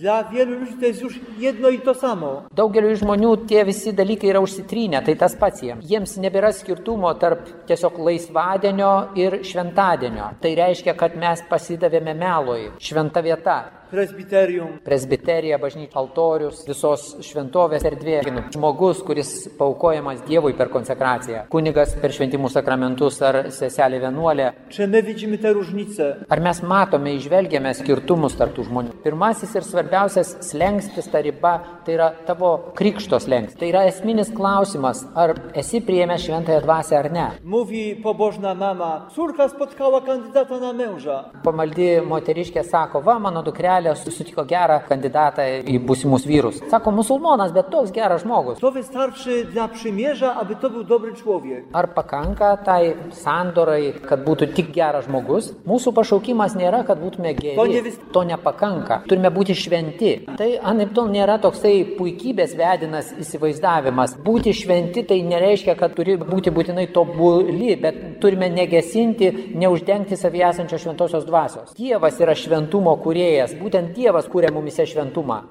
Daugeliu 2.58 2.96
žmonių 3.04 3.34
tie 3.48 3.64
visi 3.68 3.94
dalykai 3.94 4.32
yra 4.34 4.42
užsitrynę, 4.44 5.04
tai 5.06 5.18
tas 5.20 5.38
pats 5.40 5.62
jiems. 5.66 5.86
Jiems 5.88 6.18
nebėra 6.24 6.54
skirtumo 6.56 7.14
tarp 7.22 7.46
tiesiog 7.70 8.00
laisvadienio 8.10 8.94
ir 9.20 9.42
šventadienio. 9.46 10.34
Tai 10.42 10.56
reiškia, 10.64 10.98
kad 10.98 11.18
mes 11.20 11.44
pasidavėme 11.50 12.18
melui. 12.18 12.72
Šventa 12.82 13.22
vieta. 13.26 13.77
Presbiterium. 13.92 14.78
Presbiterija, 14.86 15.58
bažnyčia, 15.62 15.96
altorius, 16.00 16.64
visos 16.68 17.06
šventovės 17.26 17.86
erdvė. 17.88 18.20
Žmogus, 18.54 19.02
kuris 19.08 19.32
paukojamas 19.58 20.24
Dievui 20.28 20.54
per 20.58 20.72
konsekraciją. 20.74 21.46
Kunigas 21.52 21.96
per 22.02 22.14
šventimų 22.16 22.52
sakramentus 22.54 23.20
ar 23.26 23.40
seselė 23.54 24.02
vienuolė. 24.04 24.52
Czy 24.70 24.88
my 24.88 25.02
widzimy 25.04 25.38
te 25.38 25.54
różnice? 25.54 26.08
Ar 26.30 26.42
mes 26.42 26.62
matome, 26.62 27.14
išvelgiame 27.18 27.74
skirtumus 27.78 28.38
tarp 28.38 28.56
tų 28.58 28.68
žmonių? 28.68 28.96
Pirmasis 29.04 29.56
ir 29.56 29.66
svarbiausias 29.68 30.36
slengstis, 30.50 31.08
ta 31.12 31.22
riba, 31.24 31.54
tai 31.86 31.98
yra 31.98 32.12
tavo 32.28 32.74
krikšto 32.78 33.20
slengstis. 33.24 33.60
Tai 33.60 33.72
yra 33.72 33.86
esminis 33.90 34.32
klausimas, 34.36 35.06
ar 35.16 35.36
esi 35.58 35.82
priėmęs 35.84 36.26
šventąją 36.28 36.62
dvasę 36.66 36.98
ar 37.00 37.12
ne. 37.12 37.28
Mówi 37.44 37.96
pobożna 38.04 38.56
mama, 38.56 39.08
córka 39.16 39.50
spotkała 39.50 40.02
kandydata 40.02 40.60
na 40.60 40.74
męża. 40.74 41.18
Pamaldi 41.44 41.90
moteriškė 42.08 42.64
sako, 42.68 43.02
va, 43.02 43.18
mano 43.20 43.44
dukrelė 43.78 43.96
susitiko 43.98 44.44
gerą 44.48 44.80
kandidatą 44.88 45.44
į 45.68 45.78
būsimus 45.86 46.26
vyrus. 46.28 46.60
Sako, 46.72 46.92
musulmonas, 46.92 47.52
bet 47.54 47.70
toks 47.72 47.92
geras 47.92 48.24
žmogus. 48.24 48.60
To 48.60 48.72
wystarczy 48.72 49.46
dla 49.52 49.68
przymierza, 49.68 50.36
aby 50.36 50.56
to 50.56 50.70
był 50.70 50.84
dobry 50.84 51.14
człowiek. 51.16 51.66
Ar 51.74 51.94
pakanka 51.94 52.58
tai 52.58 52.94
sandorai, 53.12 53.94
kad 54.10 54.24
būtų 54.26 54.54
tik 54.54 54.72
geras 54.74 55.06
žmogus? 55.06 55.54
Mūsų 55.68 55.94
pašaukimas 55.94 56.56
nėra, 56.56 56.84
kad 56.86 56.98
būtume 57.00 57.36
To 57.36 57.42
geri. 57.42 57.74
ne 57.74 57.82
vis- 57.82 58.00
To 58.12 58.24
nepakanka. 58.24 59.02
Turime 59.08 59.30
būti 59.30 59.54
šventi. 59.56 60.26
Tai 60.38 60.58
anaiptol 60.64 61.10
nėra 61.10 61.40
toksai 61.42 61.96
puikybės 61.98 62.56
vedinas 62.58 63.14
įsivaizdavimas. 63.20 64.18
Būti 64.24 64.54
šventi 64.54 65.04
tai 65.08 65.22
nereiškia, 65.22 65.76
kad 65.78 65.94
turi 65.96 66.18
būti 66.18 66.52
būtinai 66.52 66.92
tobuli, 66.94 67.76
bet 67.76 68.20
turime 68.22 68.50
negesinti, 68.50 69.54
neuždengti 69.56 70.16
savyje 70.18 70.50
esančios 70.50 70.82
šventosios 70.82 71.26
dvasios. 71.26 71.74
Dievas 71.76 72.20
yra 72.20 72.34
šventumo 72.36 72.96
kuriejas. 73.04 73.54
Būtent 73.68 73.90
Dievas 73.92 74.30
kūrė 74.32 74.48
mumise 74.56 74.86
šventumą. 74.88 75.42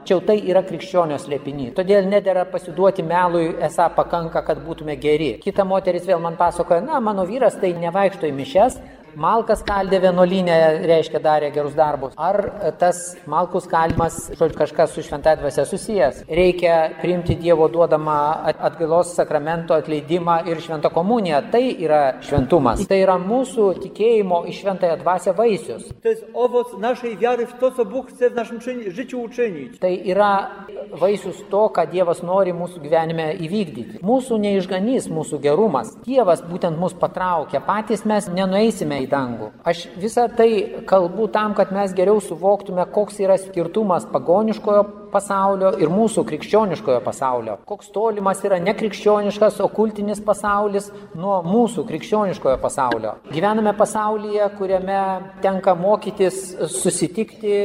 Tačiau 0.00 0.22
tai 0.24 0.36
yra 0.48 0.62
krikščionio 0.64 1.18
slėpinys. 1.20 1.74
Todėl 1.76 2.08
nedėra 2.08 2.46
pasiduoti 2.48 3.04
melui, 3.04 3.50
esą 3.68 3.90
pakanka, 3.92 4.40
kad 4.46 4.62
būtume 4.64 4.96
geri. 5.02 5.34
Kita 5.44 5.66
moteris 5.68 6.08
vėl 6.08 6.22
man 6.24 6.38
pasakoja, 6.40 6.80
na, 6.86 7.02
mano 7.04 7.26
vyras 7.28 7.58
tai 7.60 7.74
nevaikšto 7.76 8.30
į 8.30 8.32
mišes. 8.38 8.80
Malkas 9.16 9.60
kaldė 9.66 9.98
vienolinę, 10.00 10.56
reiškia, 10.88 11.20
darė 11.20 11.50
gerus 11.52 11.74
darbus. 11.76 12.14
Ar 12.16 12.38
tas 12.80 13.00
malkų 13.28 13.60
skaldimas, 13.64 14.30
žodžiu, 14.38 14.56
kažkas 14.56 14.94
su 14.94 15.04
šventąja 15.04 15.36
dvasia 15.42 15.64
susijęs? 15.68 16.22
Reikia 16.28 16.76
priimti 17.02 17.36
Dievo 17.36 17.68
duodamą 17.68 18.16
at- 18.48 18.60
atgailos 18.70 19.12
sakramento 19.16 19.74
atleidimą 19.74 20.38
ir 20.48 20.60
šventą 20.64 20.90
komuniją. 20.92 21.42
Tai 21.52 21.62
yra 21.84 22.00
šventumas. 22.24 22.86
Tai 22.88 23.00
yra 23.02 23.18
mūsų 23.20 23.68
tikėjimo 23.84 24.44
į 24.48 24.56
šventąją 24.60 24.96
dvasę 25.02 25.34
vaisius. 25.36 25.90
Jest 26.04 26.24
owoc 26.34 26.72
naszej 26.78 27.16
wiary 27.16 27.46
w 27.46 27.52
to, 27.58 27.70
co 27.70 27.84
Bóg 27.84 28.08
chce 28.08 28.30
w 28.30 28.34
naszym 28.34 28.60
życiu 28.88 29.20
uczynić. 29.22 29.78
Tai 29.78 29.92
yra 30.08 30.50
vaisius 30.92 31.36
to, 31.50 31.68
ką 31.68 31.86
Dievas 31.92 32.22
nori 32.22 32.52
mūsų 32.52 32.80
gyvenime 32.80 33.32
įvykdyti. 33.36 34.00
Mūsų 34.02 34.38
neišganys, 34.40 35.08
mūsų 35.08 35.40
gerumas. 35.40 35.96
Dievas 36.06 36.42
būtent 36.42 36.78
mus 36.78 36.94
patraukia, 36.94 37.60
patys 37.60 38.04
mes 38.04 38.28
nenueisime 38.28 39.01
į 39.02 39.10
dangų. 39.10 39.50
Aš 39.68 39.86
visą 40.00 40.28
tai 40.36 40.48
kalbu 40.88 41.28
tam, 41.34 41.54
kad 41.58 41.72
mes 41.74 41.94
geriau 41.96 42.20
suvoktume, 42.22 42.84
koks 42.94 43.20
yra 43.22 43.38
skirtumas 43.40 44.06
pagoniškojo 44.12 45.01
pasaulio 45.12 45.74
ir 45.80 45.92
mūsų 45.92 46.24
krikščioniškojo 46.28 47.00
pasaulio. 47.04 47.58
Koks 47.68 47.92
tolimas 47.94 48.42
yra 48.46 48.58
nekrikščioniškas, 48.62 49.60
okultinis 49.64 50.22
pasaulis 50.24 50.90
nuo 51.18 51.40
mūsų 51.46 51.84
krikščioniškojo 51.88 52.58
pasaulio. 52.62 53.16
Gyvename 53.32 53.74
pasaulyje, 53.78 54.48
kuriame 54.58 55.00
tenka 55.44 55.74
mokytis 55.78 56.40
susitikti, 56.72 57.56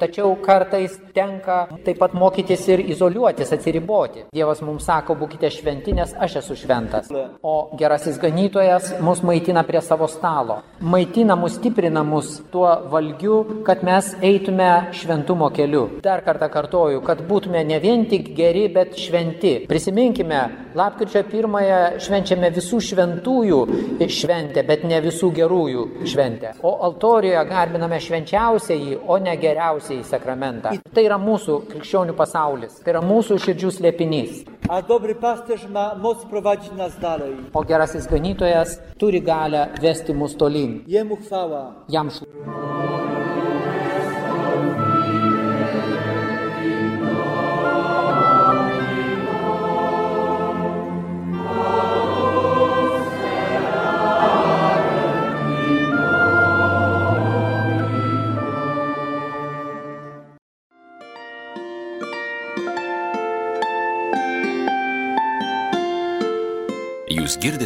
tačiau 0.00 0.34
kartais 0.44 0.96
tenka 1.14 1.64
taip 1.84 2.00
pat 2.00 2.14
mokytis 2.18 2.66
ir 2.72 2.82
izoliuotis, 2.94 3.52
atsiriboti. 3.54 4.26
Dievas 4.34 4.62
mums 4.64 4.86
sako, 4.88 5.16
būkite 5.20 5.50
šventi, 5.52 5.94
nes 5.96 6.14
aš 6.26 6.40
esu 6.42 6.56
šventas. 6.64 7.10
O 7.42 7.54
gerasis 7.78 8.18
ganytojas 8.22 8.94
mus 9.04 9.22
maitina 9.26 9.64
prie 9.66 9.82
savo 9.84 10.08
stalo. 10.10 10.60
Maitina 10.80 11.36
mus, 11.38 11.58
stiprina 11.58 12.02
mus 12.06 12.40
tuo 12.52 12.68
valgiu, 12.90 13.62
kad 13.66 13.84
mes 13.86 14.14
eitume 14.22 14.70
šventumo 14.96 15.50
keliu. 15.54 15.86
Dar 16.04 16.24
kartą 16.26 16.50
kartoju, 16.94 17.00
kad 17.06 17.26
būtume 17.28 17.64
ne 17.64 17.78
vien 17.80 18.06
tik 18.06 18.34
geri, 18.34 18.68
bet 18.68 18.96
šventi. 18.96 19.66
Prisiminkime, 19.68 20.72
lapkričio 20.74 21.24
pirmąją 21.30 21.98
švenčiame 22.00 22.50
visų 22.54 22.80
šventųjų 22.80 23.60
šventę, 24.08 24.64
bet 24.66 24.84
ne 24.84 25.00
visų 25.00 25.32
gerųjų 25.34 26.06
šventę. 26.06 26.54
O 26.62 26.78
altorijoje 26.84 27.44
garbiname 27.48 28.00
švenčiausiai, 28.00 28.98
o 29.06 29.18
ne 29.18 29.36
geriausiai 29.36 30.04
sakramentą. 30.04 30.78
Tai 30.94 31.04
yra 31.04 31.18
mūsų 31.18 31.64
krikščionių 31.70 32.14
pasaulis, 32.16 32.80
tai 32.82 32.94
yra 32.94 33.02
mūsų 33.02 33.38
širdžių 33.38 33.72
slėpinys. 33.78 34.44
A 34.68 34.80
dobry 34.80 35.14
pasterz 35.14 35.66
ma 35.68 35.94
moc 35.94 36.24
prowadzić 36.30 36.72
nas 36.76 36.96
dalej. 37.00 37.34
O 37.52 37.64
gerasis 37.64 38.08
ganytojas 38.08 38.78
turi 38.98 39.20
galę 39.20 39.68
vesti 39.80 40.14
mus 40.14 40.36
tolyn. 40.36 40.82
Jemu 40.88 41.20
chwała. 41.20 41.64
Jam 41.88 42.10
šlovė. 42.10 43.03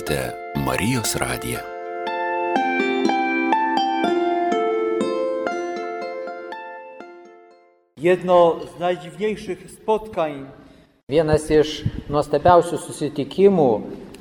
Girdite 0.09 0.33
Marijos 0.57 1.16
radiją. 1.16 1.59
Jedno 7.97 8.57
z 8.77 8.81
najdziwniejszych 8.81 9.71
spotkań 9.71 10.47
Vienas 11.09 11.47
iš 11.51 11.71
nuostabiausių 12.12 12.77
susitikimų 12.77 13.68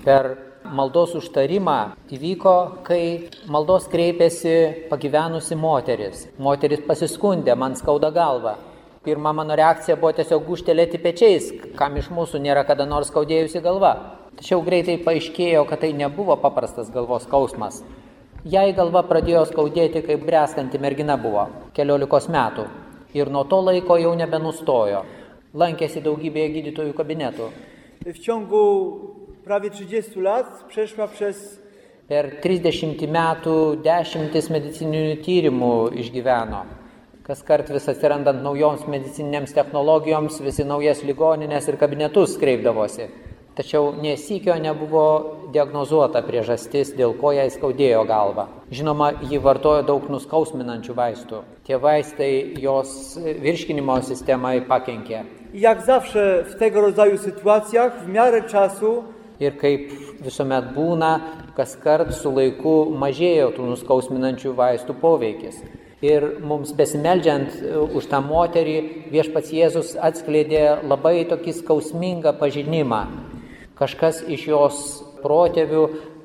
per 0.06 0.38
maldos 0.64 1.18
užtarimą 1.20 1.76
įvyko, 2.16 2.54
kai 2.88 3.28
maldos 3.52 3.90
kreipėsi 3.92 4.88
pagyvenusi 4.88 5.56
moteris. 5.60 6.30
Moteris 6.40 6.86
pasiskundė, 6.88 7.58
man 7.60 7.76
skauda 7.76 8.08
galva. 8.12 8.56
Pirma 9.04 9.34
mano 9.36 9.56
reakcija 9.60 10.00
buvo 10.00 10.14
tiesiog 10.16 10.48
guštelėti 10.48 11.04
pečiais, 11.04 11.52
kam 11.76 12.00
iš 12.00 12.08
mūsų 12.08 12.40
nėra 12.40 12.64
kada 12.64 12.88
nors 12.88 13.12
skaudėjusi 13.12 13.60
galva. 13.60 13.94
Tačiau 14.38 14.62
greitai 14.62 15.00
paaiškėjo, 15.02 15.64
kad 15.70 15.82
tai 15.82 15.94
nebuvo 15.98 16.36
paprastas 16.42 16.92
galvos 16.94 17.26
skausmas. 17.26 17.82
Jai 18.46 18.70
galva 18.78 19.02
pradėjo 19.04 19.48
skaudėti, 19.50 20.04
kai 20.06 20.16
brestanti 20.22 20.78
mergina 20.80 21.18
buvo, 21.18 21.48
keliolikos 21.74 22.30
metų. 22.30 22.68
Ir 23.18 23.32
nuo 23.34 23.44
to 23.50 23.64
laiko 23.66 23.98
jau 23.98 24.14
nebenustojo. 24.16 25.02
Lankėsi 25.58 26.04
daugybėje 26.06 26.54
gydytojų 26.60 26.94
kabinetų. 26.94 27.50
w 28.06 28.20
ciągu 28.20 29.00
prawie 29.44 29.70
30 29.70 30.22
lat 30.22 30.66
przeszła 30.70 31.08
przez 31.08 31.60
Per 32.08 32.38
30 32.40 33.02
metų 33.12 33.84
dešimtis 33.84 34.46
medicininių 34.48 35.18
tyrimų 35.26 35.72
išgyveno. 36.00 36.62
Kas 37.28 37.42
kart 37.44 37.68
vis 37.68 37.90
atsirandant 37.92 38.40
naujoms 38.46 38.86
medicininiams 38.88 39.52
technologijoms, 39.52 40.38
visi 40.40 40.64
naujas 40.64 41.02
ligoninės 41.04 41.68
ir 41.68 41.76
kabinetus 41.76 42.38
kreipdavosi. 42.40 43.10
Tačiau 43.58 43.90
nesikio 43.98 44.54
nebuvo 44.62 45.50
diagnozuota 45.54 46.22
priežastis, 46.22 46.92
dėl 46.94 47.16
ko 47.18 47.32
jai 47.34 47.48
skaudėjo 47.50 48.04
galva. 48.06 48.46
Žinoma, 48.70 49.10
ji 49.26 49.42
vartojo 49.42 49.82
daug 49.88 50.06
nuskausminančių 50.14 50.98
vaistų. 50.98 51.42
Tie 51.66 51.82
vaistai 51.82 52.32
jos 52.62 53.18
virškinimo 53.18 53.98
sistemai 54.06 54.60
pakenkė. 54.70 55.26
Jak 55.58 55.82
zawsze 55.86 56.44
w 56.52 56.56
tego 56.60 56.82
rodzaju 56.86 57.18
sytuacjach, 57.18 58.04
w 58.04 58.10
miarę 58.14 58.44
czasu 58.46 59.04
Ir 59.38 59.54
kaip 59.62 59.92
visuomet 60.26 60.72
būna, 60.74 61.12
kas 61.54 61.76
kart 61.78 62.10
su 62.18 62.32
laiku 62.34 62.88
mažėjo 62.98 63.52
tų 63.54 63.68
nuskausminančių 63.70 64.54
vaistų 64.58 64.96
poveikis. 64.98 65.60
Ir 66.02 66.26
mums 66.46 66.74
besimeldžiant 66.78 67.54
e, 67.58 67.76
už 67.78 68.10
tą 68.10 68.22
moterį 68.26 68.76
viešpats 69.14 69.54
Jėzus 69.54 69.94
atskleidė 70.10 70.64
labai 70.90 71.22
tokį 71.30 71.54
skausmingą 71.60 72.34
pažinimą. 72.42 73.04
Kažkas 73.78 74.24
iš 74.26 74.48
jos 74.48 74.78
protėvių 75.22 75.84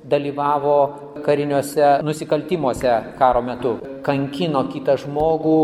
dalyvavo 0.08 0.76
kariniuose 1.24 1.98
nusikaltimuose 2.02 2.94
karo 3.18 3.42
metu. 3.44 3.76
Kankino 4.06 4.64
kitą 4.72 4.96
žmogų, 4.98 5.58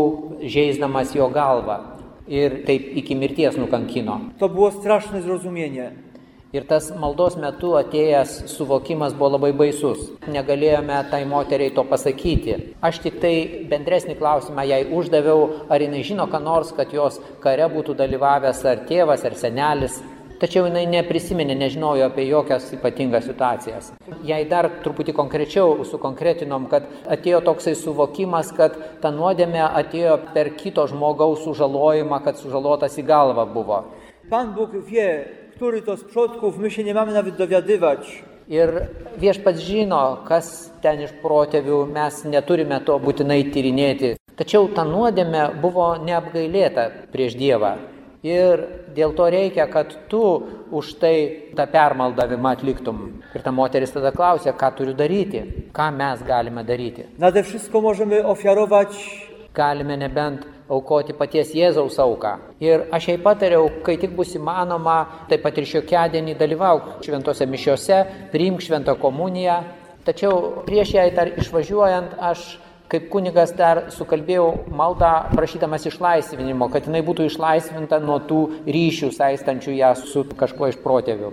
žaisdamas 0.45 1.15
jo 1.17 1.29
galvą. 1.33 1.79
Ir 2.29 2.61
taip 2.67 2.93
iki 2.93 3.15
mirties 3.15 3.57
nukankino. 3.57 4.19
to 4.39 4.49
było 4.49 4.71
straszne 4.71 5.21
zrozumienie. 5.21 5.91
Ir 6.53 6.63
tas 6.65 6.91
maldos 6.97 7.35
metu 7.37 7.75
atėjęs 7.77 8.47
suvokimas 8.49 9.13
buvo 9.13 9.35
labai 9.35 9.51
baisus. 9.53 9.99
Negalėjome 10.27 11.09
tai 11.11 11.25
moteriai 11.25 11.73
to 11.73 11.83
pasakyti. 11.83 12.55
Aš 12.81 12.99
tik 13.03 13.19
tai 13.21 13.65
bendresnį 13.69 14.15
klausimą 14.17 14.65
jai 14.65 14.79
uždaviau, 14.89 15.67
ar 15.69 15.81
jinai 15.81 16.01
žino, 16.03 16.25
ką 16.25 16.41
nors, 16.41 16.71
kad 16.73 16.93
jos 16.93 17.19
kare 17.43 17.67
būtų 17.69 17.93
dalyvavęs 17.93 18.65
ar 18.65 18.81
tėvas, 18.89 19.25
ar 19.25 19.37
senelis. 19.37 20.01
Tačiau 20.39 20.69
jinai 20.69 20.85
neprisiminė, 20.87 21.51
nežinojo 21.59 22.05
apie 22.07 22.23
jokias 22.29 22.69
ypatingas 22.71 23.25
situacijas. 23.27 23.89
Jei 24.23 24.45
dar 24.47 24.69
truputį 24.85 25.11
konkrečiau 25.17 25.83
sukonkretinom, 25.83 26.69
kad 26.71 26.87
atėjo 27.11 27.41
toksai 27.49 27.73
suvokimas, 27.75 28.53
kad 28.55 28.77
ta 29.03 29.11
nuodėmė 29.11 29.65
atėjo 29.67 30.15
per 30.31 30.53
kito 30.55 30.87
žmogaus 30.87 31.43
sužalojimą, 31.43 32.21
kad 32.23 32.39
sužalotas 32.39 32.95
į 32.95 33.05
galvą 33.11 33.45
buvo. 33.51 33.81
Pan 34.29 34.55
Bóg 34.55 34.79
wie, 34.87 35.25
który 35.55 35.81
to 35.81 35.97
z 35.97 36.03
przodków, 36.03 36.57
my 36.57 36.71
się 36.71 36.83
nie 36.83 36.93
mamy 36.93 37.13
nawet 37.13 37.35
dowiadywać. 37.35 38.23
Ir 38.49 38.71
viešpats 39.19 39.59
žino, 39.59 40.23
kas 40.25 40.71
ten 40.81 41.03
iš 41.03 41.11
protėvių, 41.21 41.83
mes 41.91 42.23
neturime 42.25 42.79
to 42.81 42.95
būtinai 42.97 43.43
tyrinėti. 43.51 44.15
Tačiau 44.39 44.71
ta 44.71 44.87
nuodėmė 44.87 45.49
buvo 45.61 45.91
neapgailėta 45.99 46.89
prieš 47.11 47.35
Dievą. 47.35 47.75
Ir 48.23 48.65
dėl 48.95 49.13
to 49.15 49.29
reikia, 49.31 49.69
kad 49.71 49.93
tu 50.11 50.21
už 50.75 50.93
tai 50.99 51.15
tą 51.55 51.63
permaldavimą 51.71 52.51
atliktum. 52.57 53.21
Ir 53.31 53.45
ta 53.45 53.53
moteris 53.55 53.95
tada 53.95 54.11
klausė, 54.11 54.51
ką 54.51 54.73
turiu 54.75 54.93
daryti, 54.93 55.45
ką 55.71 55.87
mes 55.95 56.23
galime 56.27 56.65
daryti. 56.67 57.07
Nade 57.17 57.43
wszystko 57.43 57.81
możemy 57.81 58.25
ofiarować 58.27 58.97
Galime 59.53 59.97
nebent 59.97 60.45
aukoti 60.69 61.13
paties 61.17 61.49
Jėzaus 61.57 61.97
auką. 61.99 62.35
Ir 62.61 62.85
aš 62.93 63.07
jai 63.09 63.17
patariau, 63.17 63.65
kai 63.83 63.97
tik 63.97 64.13
bus 64.15 64.35
įmanoma, 64.37 65.25
taip 65.29 65.41
pat 65.41 65.57
ir 65.57 65.65
šiokiadienį 65.65 66.35
dalyvauk 66.37 66.99
šventose 67.05 67.47
mišiose, 67.49 67.97
priimk 68.31 68.61
šventą 68.61 68.93
komuniją. 69.01 69.57
Tačiau 70.05 70.61
prieš 70.67 70.93
jai 70.99 71.07
dar 71.17 71.33
išvažiuojant, 71.33 72.13
aš 72.21 72.45
kaip 72.89 73.09
kunigas 73.13 73.53
dar 73.57 73.85
sukalbėjau 73.93 74.47
maldą 74.73 75.11
prašydamas 75.35 75.85
išlaisvinimo, 75.91 76.69
kad 76.73 76.87
jinai 76.89 77.03
būtų 77.05 77.29
išlaisvinta 77.29 78.01
nuo 78.03 78.17
tų 78.25 78.41
ryšių 78.65 79.11
saistančių 79.15 79.75
ją 79.77 79.93
su 79.99 80.25
kažkuo 80.39 80.71
iš 80.71 80.79
protėvių. 80.83 81.31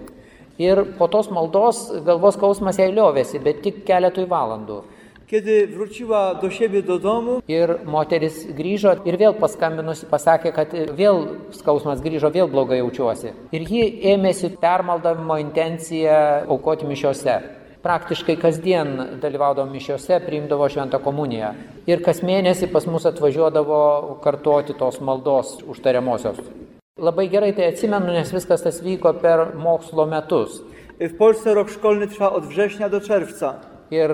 Ir 0.60 0.84
po 0.96 1.08
tos 1.12 1.28
maldos 1.32 1.88
galvos 2.04 2.36
skausmas 2.38 2.78
jai 2.80 2.92
liovėsi, 2.92 3.40
bet 3.44 3.64
tik 3.64 3.82
keletui 3.88 4.24
valandų. 4.28 4.82
Kiedy 5.26 5.66
wróciła 5.66 6.34
do 6.34 6.50
siebie 6.50 6.82
do 6.82 6.98
domu, 6.98 7.42
Ir 7.48 7.80
moteris 7.84 8.44
grįžo 8.54 8.92
ir 9.08 9.16
vėl 9.18 9.34
paskambinusi 9.34 10.06
pasakė, 10.06 10.52
kad 10.54 10.70
vėl 10.94 11.24
skausmas 11.50 11.98
grįžo, 11.98 12.30
vėl 12.30 12.46
blogai 12.46 12.78
jaučiuosi. 12.78 13.32
Ir 13.50 13.64
ji 13.66 13.88
ėmėsi 14.14 14.52
permaldavimo 14.62 15.40
intenciją 15.42 16.46
aukoti 16.46 16.86
mišiose. 16.86 17.40
Praktiškai 17.86 18.34
kasdien 18.42 18.88
dalyvaudavo 19.22 19.70
mišiose, 19.70 20.16
priimdavo 20.24 20.66
šventą 20.72 20.98
komuniją. 21.04 21.52
Ir 21.86 22.00
kas 22.02 22.18
mėnesį 22.26 22.66
pas 22.72 22.88
mus 22.90 23.06
atvažiuodavo 23.06 23.76
kartoti 24.24 24.74
tos 24.74 24.98
maldos 24.98 25.60
užtariamosios. 25.70 26.40
Labai 26.98 27.28
gerai 27.30 27.52
tai 27.54 27.68
atsimenu, 27.70 28.10
nes 28.16 28.32
viskas 28.34 28.66
tas 28.66 28.80
vyko 28.82 29.12
per 29.22 29.52
mokslo 29.54 30.06
metus. 30.10 30.64
w 30.98 31.16
Polsce 31.16 31.54
rok 31.54 31.70
szkolny 31.70 32.08
trwa 32.08 32.32
od 32.32 32.46
września 32.46 32.88
do 32.88 33.00
czerwca. 33.00 33.75
Ir 33.94 34.12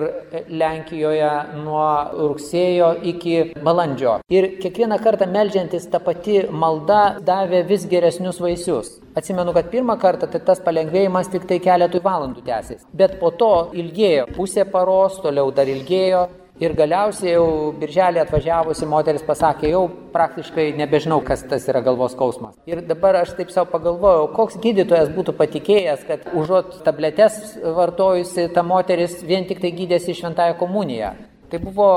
Lenkijoje 0.49 1.31
nuo 1.63 1.87
rugsėjo 2.13 2.89
iki 3.13 3.37
balandžio. 3.63 4.19
Ir 4.33 4.49
kiekvieną 4.61 4.99
kartą 5.03 5.27
melžiantis 5.31 5.87
ta 5.91 6.01
pati 6.03 6.43
malda 6.51 7.19
davė 7.23 7.63
vis 7.69 7.87
geresnius 7.89 8.41
vaisius. 8.43 8.99
Atsimenu, 9.15 9.53
kad 9.53 9.69
pirmą 9.69 9.97
kartą 10.01 10.27
tai 10.29 10.41
tas 10.41 10.61
palengvėjimas 10.65 11.29
tik 11.33 11.45
tai 11.49 11.59
keletui 11.61 12.01
valandų 12.03 12.45
tęsės. 12.47 12.87
Bet 12.93 13.19
po 13.19 13.29
to 13.31 13.69
ilgėjo 13.73 14.29
pusė 14.37 14.65
paros, 14.69 15.19
toliau 15.21 15.51
dar 15.53 15.69
ilgėjo. 15.69 16.27
Ir 16.61 16.75
galiausiai 16.77 17.31
jau 17.33 17.71
birželį 17.81 18.19
atvažiavusi 18.21 18.85
moteris 18.85 19.23
pasakė, 19.25 19.71
jau 19.73 19.87
praktiškai 20.13 20.67
nebežinau, 20.77 21.17
kas 21.25 21.41
tas 21.49 21.65
yra 21.71 21.81
galvos 21.81 22.13
skausmas. 22.13 22.53
Ir 22.69 22.83
dabar 22.85 23.17
aš 23.23 23.31
taip 23.39 23.49
savo 23.49 23.71
pagalvojau, 23.71 24.27
koks 24.35 24.59
gydytojas 24.61 25.09
būtų 25.15 25.33
patikėjęs, 25.39 26.03
kad 26.05 26.27
užuot 26.37 26.83
tabletes 26.85 27.39
vartojusi 27.63 28.51
ta 28.53 28.61
moteris 28.61 29.17
vien 29.25 29.49
tik 29.49 29.63
tai 29.63 29.73
gydėsi 29.73 30.13
šventąją 30.19 30.59
komuniją. 30.61 31.15
Tai 31.49 31.61
buvo 31.63 31.89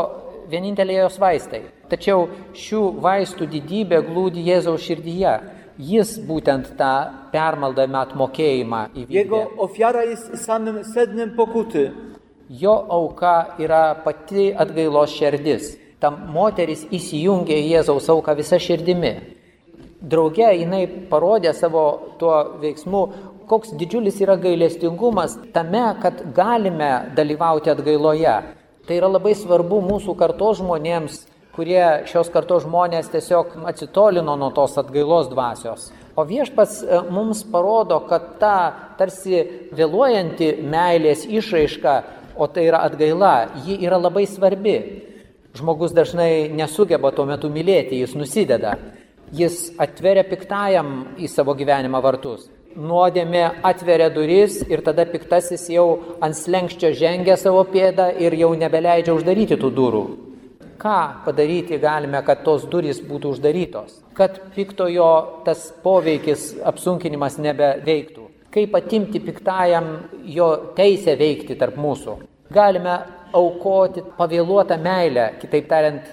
vieninteliai 0.48 1.02
jos 1.02 1.20
vaistai. 1.20 1.66
Tačiau 1.92 2.24
šių 2.56 2.82
vaistų 3.04 3.50
didybė 3.52 4.00
glūdi 4.08 4.48
Jėzaus 4.48 4.88
širdyje. 4.88 5.36
Jis 5.76 6.14
būtent 6.24 6.72
tą 6.78 6.94
permaldavimą 7.34 8.06
atmokėjimą 8.06 8.82
įvykdė. 8.94 9.18
Jego 9.20 9.42
ofiara 9.60 10.06
jest 10.08 10.32
samym 10.40 10.80
sednem 10.88 11.36
pokuty. 11.36 11.90
Jo 12.48 12.76
auka 12.88 13.56
yra 13.58 13.96
pati 14.04 14.52
atgailos 14.54 15.10
širdis. 15.18 15.72
Ta 15.98 16.12
moteris 16.12 16.84
įsijungė 16.94 17.56
į 17.58 17.72
Jėzaus 17.72 18.06
auką 18.12 18.36
visą 18.38 18.60
širdimi. 18.62 19.14
Drauge 19.98 20.52
jinai 20.54 20.84
parodė 21.10 21.50
savo 21.56 21.86
tuo 22.20 22.36
veiksmu, 22.62 23.00
koks 23.50 23.72
didžiulis 23.80 24.20
yra 24.22 24.36
gailestingumas 24.38 25.34
tame, 25.54 25.86
kad 26.02 26.22
galime 26.36 26.90
dalyvauti 27.16 27.72
atgailoje. 27.72 28.36
Tai 28.86 29.00
yra 29.00 29.10
labai 29.10 29.34
svarbu 29.34 29.80
mūsų 29.88 30.14
kartos 30.20 30.60
žmonėms, 30.60 31.24
kurie 31.56 32.06
šios 32.06 32.30
kartos 32.30 32.66
žmonės 32.66 33.08
tiesiog 33.10 33.56
atsitolino 33.66 34.36
nuo 34.38 34.52
tos 34.54 34.76
atgailos 34.78 35.30
dvasios. 35.32 35.88
O 36.16 36.24
viešpats 36.24 36.82
e, 36.84 37.00
mums 37.12 37.42
parodo, 37.52 37.98
kad 38.08 38.36
ta 38.40 38.56
tarsi 38.96 39.42
vėluojanti 39.76 40.52
meilės 40.64 41.26
išraiška 41.26 41.96
o 42.36 42.46
tai 42.46 42.66
yra 42.68 42.82
atgaila, 42.86 43.62
ji 43.64 43.78
yra 43.86 43.98
labai 43.98 44.26
svarbi. 44.26 44.76
Žmogus 45.56 45.94
dažnai 45.96 46.50
nesugeba 46.52 47.12
tuo 47.16 47.24
metu 47.24 47.48
mylėti, 47.48 48.02
jis 48.02 48.12
nusideda. 48.18 48.76
Jis 49.34 49.72
atveria 49.82 50.22
piktajam 50.28 51.16
į 51.18 51.30
savo 51.32 51.56
gyvenimą 51.56 52.02
vartus. 52.04 52.50
Nuodėmė 52.76 53.62
atveria 53.64 54.10
duris 54.12 54.60
ir 54.68 54.82
tada 54.84 55.06
piktasis 55.08 55.64
jau 55.72 55.86
ant 56.20 56.36
slengščio 56.36 56.92
žengia 56.92 57.38
savo 57.40 57.64
pėdą 57.64 58.10
ir 58.20 58.36
jau 58.36 58.52
nebeleidžia 58.52 59.16
uždaryti 59.16 59.56
tų 59.56 59.72
durų. 59.78 60.04
Ką 60.76 60.98
padaryti 61.24 61.80
galime, 61.80 62.20
kad 62.22 62.44
tos 62.44 62.68
durys 62.68 63.00
būtų 63.00 63.32
uždarytos, 63.32 63.96
kad 64.12 64.36
piktojo 64.52 65.08
tas 65.48 65.70
poveikis, 65.82 66.50
apsunkinimas 66.68 67.40
nebeveiktų 67.40 68.25
kaip 68.56 68.74
atimti 68.78 69.20
piktajam 69.20 69.90
jo 70.32 70.48
teisę 70.76 71.16
veikti 71.20 71.58
tarp 71.60 71.76
mūsų. 71.76 72.16
Galime 72.56 72.94
aukoti 73.36 74.04
pavėluotą 74.16 74.78
meilę, 74.80 75.34
kitaip 75.42 75.68
tariant, 75.68 76.06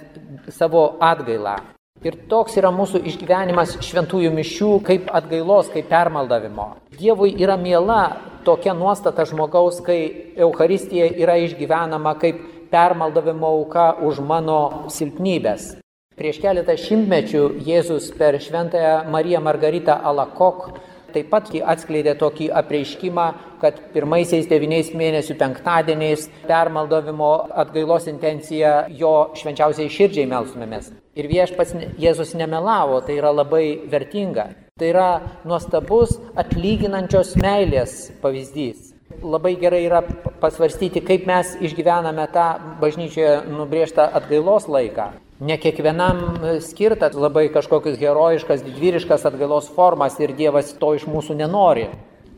savo 0.51 0.97
atgailą. 0.99 1.55
Ir 2.03 2.17
toks 2.27 2.57
yra 2.59 2.67
mūsų 2.75 2.99
išgyvenimas 3.07 3.77
šventųjų 3.85 4.33
mišių 4.35 4.71
kaip 4.83 5.07
atgailos, 5.15 5.69
kaip 5.71 5.87
permaldavimo. 5.87 6.73
Dievui 6.99 7.31
yra 7.39 7.55
miela 7.55 8.01
tokia 8.43 8.73
nuostata 8.75 9.23
žmogaus, 9.29 9.79
kai 9.85 10.33
Euharistija 10.35 11.07
yra 11.23 11.37
išgyvenama 11.45 12.17
kaip 12.19 12.41
permaldavimo 12.73 13.53
auka 13.55 13.93
už 14.03 14.19
mano 14.19 14.89
silpnybės. 14.91 15.77
Prieš 16.19 16.41
keletą 16.43 16.75
šimtmečių 16.77 17.45
Jėzus 17.65 18.11
per 18.17 18.35
šventąją 18.41 19.05
Mariją 19.13 19.39
Margaritą 19.41 19.95
Alakok 20.03 20.73
taip 21.13 21.29
pat 21.31 21.49
atskleidė 21.53 22.15
tokį 22.19 22.49
apreiškimą, 22.61 23.27
kad 23.61 23.79
pirmaisiais 23.93 24.49
devyniais 24.49 24.91
mėnesių 24.97 25.37
penktadieniais 25.39 26.27
permaldavimo 26.49 27.31
atgailos 27.63 28.09
intencija 28.11 28.73
jo 28.91 29.13
švenčiausiai 29.39 29.91
širdžiai 29.93 30.27
melstumėmės. 30.33 30.91
Ir 31.15 31.29
viešpats 31.29 31.75
Jėzus 32.01 32.33
nemelavo, 32.35 32.99
tai 33.05 33.19
yra 33.21 33.31
labai 33.31 33.65
vertinga. 33.89 34.49
Tai 34.79 34.89
yra 34.89 35.09
nuostabus 35.45 36.17
atlyginančios 36.33 37.35
meilės 37.37 38.09
pavyzdys. 38.23 38.89
Labai 39.21 39.53
gerai 39.61 39.83
yra 39.85 40.01
pasvarstyti, 40.41 41.03
kaip 41.05 41.27
mes 41.29 41.53
išgyvename 41.61 42.25
tą 42.33 42.47
bažnyčioje 42.81 43.43
nubriežtą 43.53 44.09
atgailos 44.17 44.65
laiką. 44.65 45.11
Ne 45.39 45.57
kiekvienam 45.57 46.19
skirta 46.61 47.09
labai 47.13 47.47
kažkokius 47.49 47.97
herojiškas, 47.97 48.61
didvyriškas 48.63 49.25
atgailos 49.25 49.69
formas 49.73 50.19
ir 50.21 50.35
Dievas 50.37 50.75
to 50.77 50.93
iš 50.93 51.07
mūsų 51.09 51.35
nenori. 51.39 51.87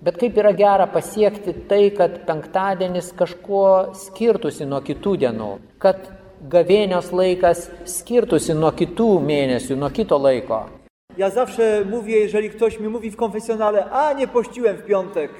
Bet 0.05 0.19
kaip 0.21 0.37
yra 0.37 0.53
gera 0.55 0.85
pasiekti 0.87 1.53
tai, 1.67 1.89
kad 1.91 2.21
penktadienis 2.27 3.11
kažkuo 3.17 3.95
skirtusi 3.99 4.67
nuo 4.69 4.79
kitų 4.85 5.15
dienų, 5.25 5.49
kad 5.81 6.07
gavėnios 6.51 7.11
laikas 7.11 7.67
skirtusi 7.89 8.55
nuo 8.55 8.71
kitų 8.71 9.09
mėnesių, 9.19 9.75
nuo 9.75 9.89
kito 9.89 10.17
laiko. 10.21 10.65
Ja 11.17 11.29
zawsze 11.29 11.85
mówię, 11.85 12.17
jeżeli 12.17 12.49
ktoś 12.49 12.79
mi 12.79 12.87
mówi 12.87 13.11
w 13.11 13.15
konfesjonale, 13.15 13.85
a 13.91 14.13
nie 14.13 14.27
pościłem 14.27 14.77
w 14.77 14.85
piątek, 14.85 15.31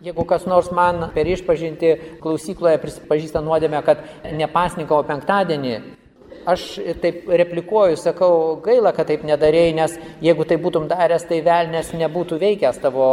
Jeigu 0.00 0.24
kas 0.24 0.46
nors 0.46 0.70
man 0.72 1.10
per 1.12 1.28
išpažinti 1.28 1.90
klausykloje 2.24 2.78
prisipažįsta 2.80 3.42
nuodėmę, 3.44 3.82
kad 3.84 4.00
nepasninkavo 4.32 5.02
penktadienį, 5.04 5.74
aš 6.46 6.80
taip 7.02 7.28
replikuoju, 7.28 7.96
sakau, 8.00 8.56
gaila, 8.64 8.92
kad 8.96 9.10
taip 9.10 9.22
nedarėjai, 9.26 9.74
nes 9.76 9.98
jeigu 10.24 10.44
tai 10.48 10.56
būtum 10.56 10.88
daręs, 10.90 11.26
tai 11.28 11.40
velnės 11.44 11.92
nebūtų 11.92 12.40
veikęs 12.40 12.80
tavo 12.80 13.08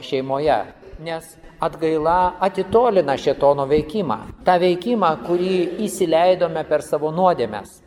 šeimoje. 0.00 0.62
nes 1.02 1.36
atgaila 1.60 2.32
atitolina 2.40 3.16
šetono 3.16 3.66
veikimą. 3.70 4.18
Ta 4.46 4.58
veikimą, 4.58 5.12
kurį 5.26 5.56
įsileidome 5.86 6.64
per 6.68 6.82
savo 6.82 7.12
nuodėmės. 7.14 7.80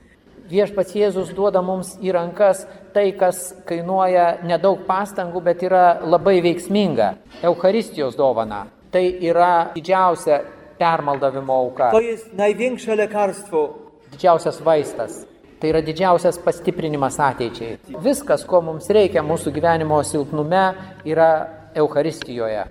Viešpats 0.45 0.93
Jėzus 0.93 1.31
duoda 1.33 1.61
mums 1.65 1.95
į 2.05 2.13
rankas 2.13 2.65
tai, 2.93 3.09
kas 3.17 3.49
kainuoja 3.65 4.43
nedaug 4.45 4.83
pastangų, 4.87 5.41
bet 5.47 5.63
yra 5.65 5.99
labai 6.05 6.37
veiksminga. 6.45 7.15
Eucharistijos 7.43 8.15
dovana. 8.15 8.65
Tai 8.93 9.03
yra 9.25 9.71
didžiausia 9.73 10.43
permaldavimo 10.77 11.53
auka. 11.53 11.91
To 11.91 11.99
jest 11.99 12.33
największe 12.33 12.95
lekarstwo. 12.95 13.84
Didžiausias 14.11 14.61
vaistas. 14.65 15.23
Tai 15.59 15.71
yra 15.71 15.81
didžiausias 15.81 16.37
pastiprinimas 16.43 17.15
ateičiai. 17.23 17.77
Viskas, 18.03 18.43
ko 18.45 18.59
mums 18.61 18.89
reikia 18.93 19.23
mūsų 19.25 19.53
gyvenimo 19.55 20.01
silpnume, 20.03 20.65
yra 21.07 21.29
Eucharistijoje. 21.75 22.65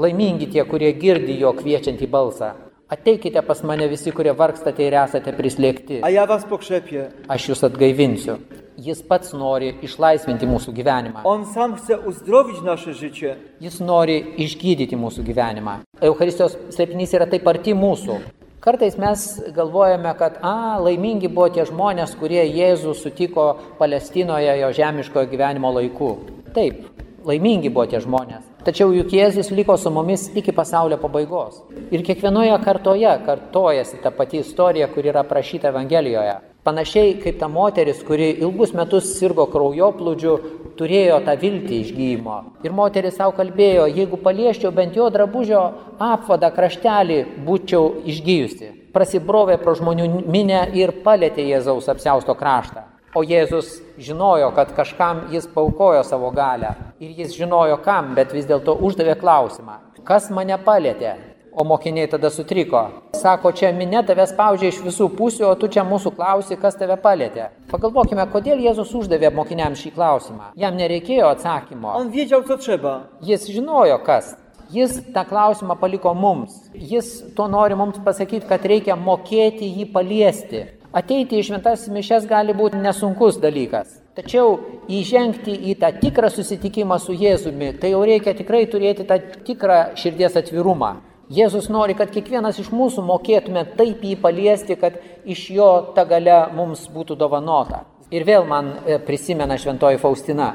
Laimingi 0.00 0.48
tie, 0.50 0.64
kurie 0.64 0.90
girdi 0.96 1.36
jo 1.40 1.52
kviečiantį 1.56 2.08
balsą. 2.10 2.50
Ateikite 2.90 3.42
pas 3.46 3.60
mane 3.62 3.86
visi, 3.86 4.10
kurie 4.10 4.32
vargstate 4.34 4.82
ir 4.82 4.96
esate 4.98 5.30
prislėgti. 5.36 6.00
A 6.02 6.10
ja 6.10 6.24
was 6.26 6.42
pokrzepię. 6.50 7.04
Aš 7.30 7.52
jūs 7.52 7.62
atgaivinsiu. 7.68 8.34
Jis 8.80 9.04
pats 9.06 9.30
nori 9.36 9.68
išlaisvinti 9.86 10.48
mūsų 10.50 10.74
gyvenimą. 10.74 11.22
On 11.28 11.44
sam 11.46 11.76
chce 11.78 12.00
uzdrowić 12.10 12.64
nasze 12.66 12.94
życie. 12.98 13.36
Jis 13.62 13.78
nori 13.78 14.16
išgydyti 14.42 14.98
mūsų 14.98 15.22
gyvenimą. 15.28 15.76
Eucharistijos 16.02 16.56
slėpinys 16.74 17.14
yra 17.14 17.30
taip 17.30 17.46
arti 17.46 17.76
mūsų. 17.78 18.18
Kartais 18.60 18.96
mes 19.00 19.42
galvojame, 19.56 20.10
kad, 20.18 20.34
a, 20.44 20.76
laimingi 20.84 21.30
buvo 21.32 21.46
tie 21.48 21.64
žmonės, 21.64 22.12
kurie 22.20 22.42
Jėzų 22.44 22.92
sutiko 22.92 23.46
Palestinoje 23.78 24.58
jo 24.60 24.68
žemiškojo 24.76 25.30
gyvenimo 25.30 25.70
laiku. 25.72 26.10
Taip, 26.52 26.82
laimingi 27.24 27.72
buvo 27.72 27.86
tie 27.88 28.02
žmonės. 28.04 28.44
Tačiau 28.66 28.92
juk 28.92 29.14
Jėzus 29.16 29.48
liko 29.56 29.78
su 29.80 29.88
mumis 29.88 30.26
iki 30.36 30.52
pasaulio 30.52 31.00
pabaigos. 31.00 31.62
Ir 31.88 32.04
kiekvienoje 32.04 32.58
kartoje 32.60 33.16
kartojasi 33.24 34.02
ta 34.04 34.12
pati 34.12 34.44
istorija, 34.44 34.90
kuri 34.92 35.08
yra 35.14 35.24
prašyta 35.24 35.72
Evangelijoje. 35.72 36.36
Panašiai 36.60 37.14
kaip 37.22 37.38
ta 37.40 37.48
moteris, 37.48 38.02
kuri 38.04 38.34
ilgus 38.44 38.74
metus 38.76 39.14
sirgo 39.16 39.46
kraujoplūdžiu, 39.48 40.32
turėjo 40.76 41.22
tą 41.24 41.32
viltį 41.40 41.78
išgyjimo. 41.86 42.36
Ir 42.64 42.74
moteris 42.76 43.16
savo 43.16 43.32
kalbėjo, 43.38 43.86
jeigu 43.88 44.18
palieščiau 44.20 44.72
bent 44.76 44.98
jo 44.98 45.08
drabužio 45.12 45.62
apvadą 45.96 46.52
kraštelį, 46.52 47.18
būčiau 47.46 48.02
išgyjusi. 48.12 48.70
Prasibrovė 48.92 49.56
pro 49.62 49.72
žmonių 49.78 50.10
minę 50.28 50.66
ir 50.76 50.92
palėtė 51.04 51.48
Jėzaus 51.48 51.88
apsiausto 51.88 52.36
kraštą. 52.36 52.84
O 53.16 53.24
Jėzus 53.26 53.80
žinojo, 53.98 54.52
kad 54.54 54.70
kažkam 54.76 55.24
jis 55.32 55.48
paukojo 55.50 56.04
savo 56.06 56.28
galę. 56.30 56.76
Ir 57.00 57.16
jis 57.22 57.32
žinojo 57.40 57.80
kam, 57.82 58.12
bet 58.14 58.36
vis 58.36 58.44
dėlto 58.46 58.76
uždavė 58.76 59.16
klausimą. 59.18 59.80
Kas 60.04 60.28
mane 60.30 60.60
palėtė? 60.60 61.16
O 61.50 61.64
mokiniai 61.66 62.06
tada 62.12 62.30
sutriko. 62.30 62.84
Sako, 63.20 63.50
čia 63.52 63.68
minė 63.76 64.00
tave 64.08 64.24
spaudžia 64.24 64.70
iš 64.70 64.78
visų 64.80 65.10
pusių, 65.12 65.44
o 65.50 65.56
tu 65.60 65.68
čia 65.68 65.82
mūsų 65.84 66.14
klausi, 66.16 66.56
kas 66.56 66.78
tave 66.80 66.96
palėtė. 67.02 67.50
Pagalvokime, 67.68 68.24
kodėl 68.32 68.62
Jėzus 68.64 68.94
uždavė 68.96 69.28
mokiniams 69.36 69.82
šį 69.82 69.90
klausimą. 69.92 70.46
Jam 70.56 70.78
nereikėjo 70.78 71.28
atsakymo. 71.34 71.92
On 72.00 72.08
wiedział, 72.14 72.46
co 72.48 72.56
trzeba. 72.56 72.94
Jis 73.20 73.44
žinojo, 73.52 73.98
kas. 74.06 74.38
Jis 74.72 75.02
tą 75.12 75.26
klausimą 75.28 75.76
paliko 75.76 76.14
mums. 76.14 76.54
Jis 76.72 77.10
to 77.36 77.48
nori 77.48 77.76
mums 77.76 78.00
pasakyti, 78.06 78.48
kad 78.48 78.64
reikia 78.64 78.96
mokėti 78.96 79.68
jį 79.68 79.90
paliesti. 79.92 80.64
Ateiti 80.96 81.36
į 81.38 81.44
šventas 81.50 81.84
mišes 81.92 82.24
gali 82.30 82.56
būti 82.56 82.80
nesunkus 82.80 83.36
dalykas. 83.42 83.98
Tačiau 84.16 84.56
įžengti 84.88 85.52
į 85.70 85.76
tą 85.82 85.92
tikrą 86.00 86.32
susitikimą 86.32 86.96
su 87.04 87.12
Jėzumi, 87.14 87.74
tai 87.78 87.92
jau 87.92 88.00
reikia 88.06 88.34
tikrai 88.38 88.64
turėti 88.70 89.04
tą 89.06 89.20
tikrą 89.46 89.78
širdies 90.00 90.40
atvirumą. 90.40 90.96
Jėzus 91.30 91.68
nori, 91.70 91.94
kad 91.94 92.10
kiekvienas 92.10 92.56
iš 92.58 92.72
mūsų 92.74 93.04
mokėtume 93.06 93.62
taip 93.78 94.00
jį 94.02 94.16
paliesti, 94.18 94.74
kad 94.74 94.96
iš 95.22 95.44
jo 95.54 95.68
ta 95.94 96.02
gale 96.02 96.40
mums 96.56 96.88
būtų 96.90 97.14
dovanota. 97.20 97.84
Ir 98.10 98.24
vėl 98.26 98.48
man 98.50 98.72
e, 98.82 98.96
prisimena 98.98 99.54
šventoji 99.54 100.00
Faustina. 100.02 100.48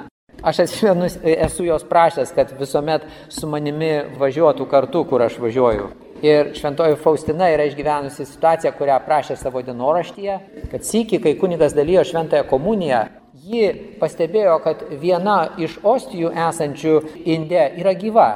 Aš 0.43 0.65
atsimenu, 0.65 1.07
e, 1.23 1.37
esu 1.45 1.63
jos 1.63 1.85
prašęs, 1.87 2.33
kad 2.35 2.51
visuomet 2.59 3.05
su 3.31 3.47
manimi 3.47 3.93
važiuotų 4.19 4.67
kartu, 4.67 5.05
kur 5.07 5.23
aš 5.23 5.37
važiuoju. 5.39 5.87
Ir 6.27 6.51
šventoji 6.59 6.99
Faustina 6.99 7.47
yra 7.53 7.69
išgyvenusi 7.69 8.27
situaciją, 8.27 8.73
kurią 8.75 8.97
prašė 9.07 9.37
savo 9.39 9.63
dienoraštyje, 9.63 10.35
kad 10.73 10.83
sėki, 10.83 11.21
kai 11.23 11.37
kunigas 11.39 11.77
dalyjo 11.77 12.03
šventąją 12.11 12.49
komuniją, 12.51 13.05
ji 13.47 13.71
pastebėjo, 14.01 14.59
kad 14.67 14.83
viena 14.99 15.37
iš 15.55 15.79
ostijų 15.87 16.33
esančių 16.49 16.97
inde 17.23 17.63
yra 17.79 17.95
gyva. 17.95 18.27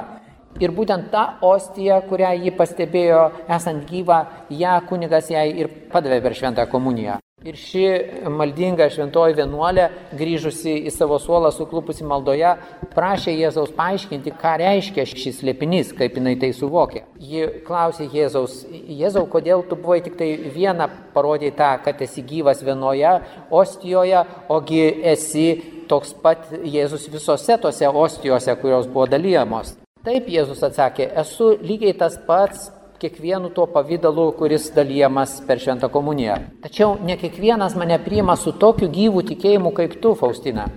Ir 0.58 0.74
būtent 0.74 1.12
ta 1.12 1.38
ostija, 1.46 2.00
kurią 2.10 2.34
ji 2.42 2.50
pastebėjo 2.58 3.24
esant 3.48 3.86
gyvą, 3.86 4.24
ją 4.50 4.76
kunigas 4.90 5.30
jai 5.30 5.48
ir 5.62 5.70
padavė 5.92 6.18
per 6.24 6.34
šventą 6.34 6.66
komuniją. 6.70 7.20
Ir 7.40 7.56
ši 7.56 7.86
maldinga 8.28 8.90
šventoji 8.92 9.38
vienuolė, 9.38 9.86
grįžusi 10.12 10.74
į 10.84 10.90
savo 10.92 11.16
suolą 11.16 11.48
suklupusi 11.56 12.04
maldoje, 12.04 12.50
prašė 12.92 13.32
Jėzaus 13.32 13.72
paaiškinti, 13.78 14.34
ką 14.42 14.58
reiškia 14.60 15.06
šis 15.08 15.40
lėpinys, 15.48 15.94
kaip 15.96 16.20
jinai 16.20 16.34
tai 16.42 16.52
suvokė. 16.52 17.06
Ji 17.16 17.48
klausė 17.64 18.10
Jėzaus, 18.12 18.60
Jėzau, 18.68 19.24
kodėl 19.32 19.64
tu 19.70 19.80
buvai 19.80 20.02
tik 20.04 20.20
tai 20.20 20.34
vieną 20.52 20.92
parodėjai 21.16 21.56
tą, 21.56 21.72
kad 21.88 22.04
esi 22.04 22.28
gyvas 22.28 22.60
vienoje 22.60 23.16
ostijoje, 23.48 24.26
ogi 24.52 24.84
esi 25.16 25.46
toks 25.88 26.12
pat 26.20 26.50
Jėzus 26.60 27.08
visose 27.08 27.56
tose 27.62 27.88
ostijose, 27.88 28.52
kurios 28.60 28.84
buvo 28.90 29.08
dalyjamos. 29.08 29.79
Taip 30.00 30.30
Jėzus 30.32 30.62
atsakė, 30.64 31.10
esu 31.20 31.50
lygiai 31.60 31.92
tas 31.92 32.14
pats 32.24 32.70
kiekvienu 33.02 33.50
tuo 33.52 33.66
pavydalu, 33.68 34.30
kuris 34.38 34.70
dalyjamas 34.72 35.34
per 35.44 35.58
šventą 35.60 35.90
komuniją. 35.92 36.38
Tačiau 36.64 36.94
ne 37.04 37.18
kiekvienas 37.20 37.74
mane 37.76 37.98
priima 38.00 38.32
su 38.40 38.54
tokiu 38.62 38.88
gyvu 38.88 39.20
tikėjimu 39.28 39.74
kaip 39.76 39.98
tu, 40.00 40.14
Faustina. 40.16 40.70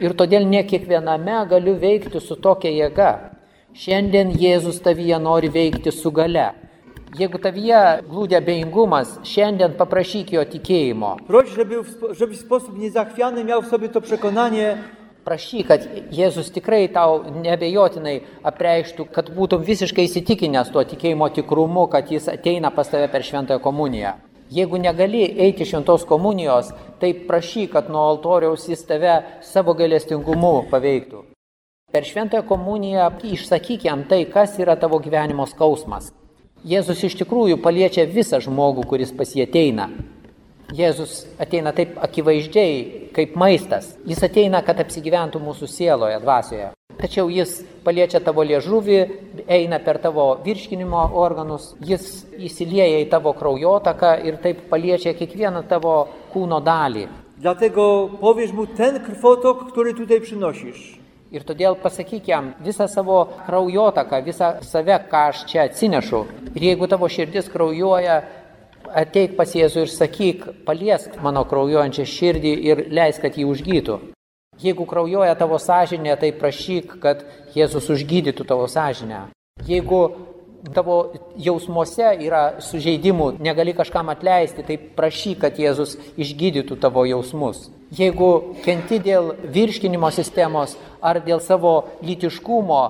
Ir 0.00 0.14
todėl 0.16 0.46
ne 0.48 0.62
kiekviename 0.64 1.42
galiu 1.50 1.74
veikti 1.82 2.22
su 2.24 2.38
tokia 2.40 2.72
jėga. 2.72 3.10
Šiandien 3.76 4.32
Jėzus 4.40 4.80
tavyje 4.80 5.18
nori 5.20 5.52
veikti 5.52 5.92
su 5.92 6.08
gale. 6.10 6.46
Jeigu 7.20 7.36
tavyje 7.42 7.82
glūdė 8.08 8.38
abejingumas, 8.38 9.18
šiandien 9.28 9.76
paprašyk 9.76 10.32
jo 10.38 10.46
tikėjimo. 10.54 11.18
Proś, 11.28 11.52
żeby, 11.52 11.82
w 12.32 12.40
sposób 12.40 12.78
niezachwiany 12.78 13.44
miał 13.44 13.62
w 13.62 13.68
sobie 13.68 13.88
to 13.88 14.00
przekonanie, 14.00 14.78
Prašyk, 15.20 15.66
kad 15.68 15.82
Jėzus 16.16 16.48
tikrai 16.54 16.86
tau 16.92 17.20
nebejotinai 17.44 18.22
apreikštų, 18.48 19.04
kad 19.12 19.28
būtum 19.36 19.64
visiškai 19.66 20.06
įsitikinęs 20.08 20.70
tuo 20.72 20.84
tikėjimo 20.88 21.28
tikrumu, 21.36 21.84
kad 21.92 22.08
jis 22.08 22.30
ateina 22.32 22.70
pas 22.72 22.88
tave 22.88 23.10
per 23.12 23.26
šventąją 23.26 23.60
komuniją. 23.60 24.14
Jeigu 24.50 24.80
negali 24.80 25.20
eiti 25.44 25.66
šventos 25.68 26.06
komunijos, 26.08 26.72
tai 26.98 27.12
prašyk, 27.28 27.68
kad 27.74 27.90
nuo 27.92 28.06
altoriaus 28.08 28.64
jis 28.66 28.80
tave 28.88 29.18
savo 29.46 29.76
gailestingumu 29.78 30.54
paveiktų. 30.72 31.20
Per 31.92 32.06
šventąją 32.06 32.46
komuniją 32.48 33.10
išsakyk 33.34 33.84
jam 33.90 34.06
tai, 34.08 34.24
kas 34.24 34.56
yra 34.58 34.78
tavo 34.80 34.98
gyvenimo 35.04 35.46
skausmas. 35.50 36.14
Jėzus 36.64 37.04
iš 37.06 37.14
tikrųjų 37.20 37.60
paliečia 37.60 38.08
visą 38.08 38.40
žmogų, 38.40 38.88
kuris 38.88 39.12
pas 39.16 39.36
jį 39.36 39.46
ateina. 39.46 39.90
Jėzus 40.76 41.24
ateina 41.42 41.72
taip 41.74 41.96
akivaizdžiai, 41.98 43.08
kaip 43.16 43.34
maistas. 43.38 43.94
Jis 44.06 44.22
ateina, 44.26 44.62
kad 44.62 44.78
apsigyventų 44.82 45.40
mūsų 45.42 45.68
sieloje, 45.70 46.20
dvasioje. 46.22 46.70
Tačiau 47.00 47.30
jis 47.32 47.62
paliečia 47.84 48.20
tavo 48.20 48.44
liežuvį, 48.44 48.98
eina 49.48 49.78
per 49.80 49.98
tavo 50.02 50.34
virškinimo 50.44 51.06
organus, 51.16 51.72
jis 51.80 52.26
įsilieja 52.36 53.00
į 53.00 53.08
tavo 53.10 53.32
kraujotaką 53.38 54.18
ir 54.28 54.36
taip 54.44 54.66
paliečia 54.68 55.14
kiekvieną 55.16 55.64
tavo 55.68 55.96
kūno 56.34 56.60
dalį. 56.60 57.08
dlatego 57.40 58.10
powiesz 58.20 58.52
mu 58.52 58.66
ten 58.66 59.00
krwotok, 59.00 59.72
który 59.72 59.94
tutaj 59.94 60.20
przynosisz. 60.20 61.00
Ir 61.30 61.44
todėl 61.46 61.76
pasakyk 61.78 62.28
jam 62.28 62.54
visą 62.58 62.88
savo 62.88 63.28
kraujotaką, 63.46 64.18
visą 64.26 64.48
save, 64.66 64.96
ką 65.10 65.18
aš 65.30 65.44
čia 65.46 65.62
atsinešu. 65.68 66.24
Ir 66.58 66.62
jeigu 66.62 66.88
tavo 66.90 67.08
širdis 67.08 67.48
kraujuoja, 67.48 68.22
ateik 68.96 69.36
pas 69.38 69.50
Jėzų 69.54 69.84
ir 69.86 69.92
sakyk, 69.92 70.46
paliesk 70.66 71.18
mano 71.24 71.44
kraujuojančią 71.48 72.06
širdį 72.08 72.54
ir 72.70 72.82
leisk, 72.90 73.22
kad 73.24 73.38
jį 73.38 73.46
užgytų. 73.50 73.98
Jeigu 74.60 74.84
kraujuoja 74.84 75.34
tavo 75.40 75.56
sąžinė, 75.56 76.16
tai 76.20 76.34
prašyk, 76.36 76.98
kad 77.00 77.24
Jėzus 77.56 77.88
užgydytų 77.94 78.44
tavo 78.48 78.66
sąžinę. 78.68 79.28
Jeigu 79.66 80.00
tavo 80.74 80.96
jausmuose 81.40 82.10
yra 82.20 82.60
sužeidimų, 82.60 83.38
negali 83.40 83.72
kažkam 83.76 84.10
atleisti, 84.12 84.64
tai 84.66 84.76
prašyk, 84.76 85.40
kad 85.46 85.60
Jėzus 85.60 85.96
išgydytų 86.20 86.76
tavo 86.80 87.06
jausmus. 87.08 87.70
Jeigu 87.96 88.56
kenti 88.64 89.00
dėl 89.02 89.32
virškinimo 89.54 90.10
sistemos 90.12 90.76
ar 91.00 91.22
dėl 91.24 91.40
savo 91.40 91.88
lytiškumo, 92.04 92.82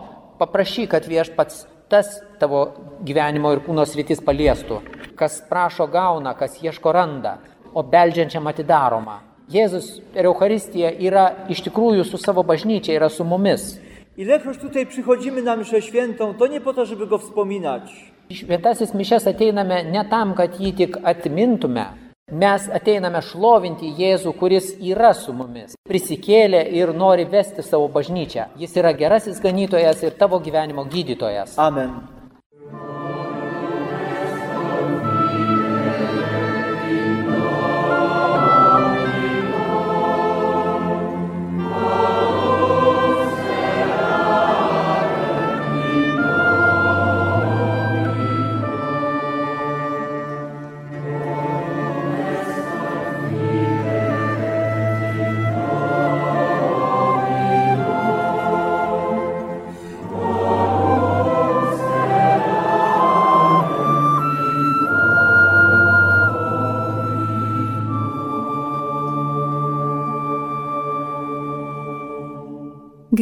paprašyk, 0.42 0.90
kad 0.96 1.06
viešpats 1.06 1.64
tas 1.90 2.18
tavo 2.40 2.64
gyvenimo 3.06 3.52
ir 3.54 3.62
kūno 3.66 3.84
sritis 3.86 4.22
paliestų. 4.24 4.80
Kas 5.16 5.42
prašo 5.48 5.86
gauna, 5.92 6.34
kas 6.34 6.56
ieško 6.62 6.92
randa, 6.96 7.38
o 7.74 7.84
beldžiančiam 7.84 8.48
atidaroma. 8.50 9.20
Jėzus 9.50 9.98
per 10.14 10.28
Eucharistiją 10.30 10.92
yra 11.02 11.24
iš 11.50 11.64
tikrųjų 11.66 12.04
su 12.06 12.18
savo 12.22 12.44
bažnyčia, 12.46 12.94
yra 12.94 13.08
su 13.10 13.26
mumis. 13.26 13.78
Ilekroć 14.16 14.58
tutaj 14.58 14.86
przychodzimy 14.86 15.42
na 15.42 15.56
mszę 15.56 15.82
świętą, 15.82 16.34
to 16.34 16.46
nie 16.46 16.60
po 16.60 16.74
to, 16.74 16.86
żeby 16.86 17.06
go 17.06 17.18
wspominać. 17.18 18.12
Šventasis 18.30 18.94
mišes 18.94 19.26
ateiname 19.26 19.84
ne 19.84 20.04
tam, 20.10 20.34
kad 20.34 20.60
jį 20.60 20.72
tik 20.76 20.98
atmintume. 21.02 21.86
Mes 22.30 22.68
ateiname 22.70 23.18
šlovinti 23.26 23.90
Jėzų, 23.98 24.36
kuris 24.38 24.68
yra 24.78 25.10
su 25.18 25.34
mumis, 25.34 25.74
prisikėlė 25.88 26.62
ir 26.78 26.94
nori 26.94 27.26
vesti 27.26 27.64
savo 27.66 27.88
bažnyčią. 27.90 28.52
Jis 28.60 28.78
yra 28.78 28.94
gerasis 28.94 29.42
ganytojas 29.42 30.06
ir 30.06 30.14
tavo 30.14 30.38
gyvenimo 30.38 30.86
gydytojas. 30.86 31.58
Amen. 31.58 32.19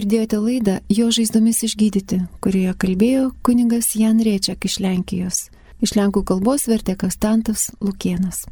Girdėjote 0.09 0.39
laidą 0.41 0.75
Jo 0.89 1.11
žaizdomis 1.13 1.59
išgydyti, 1.67 2.17
kurioje 2.41 2.73
kalbėjo 2.81 3.27
kunigas 3.45 3.91
Jan 3.93 4.23
Riečiak 4.25 4.65
iš 4.65 4.79
Lenkijos. 4.81 5.45
Iš 5.85 5.99
lenkų 6.01 6.23
kalbos 6.31 6.65
vertė 6.65 6.95
Kastantas 6.97 7.69
Lukienas. 7.85 8.47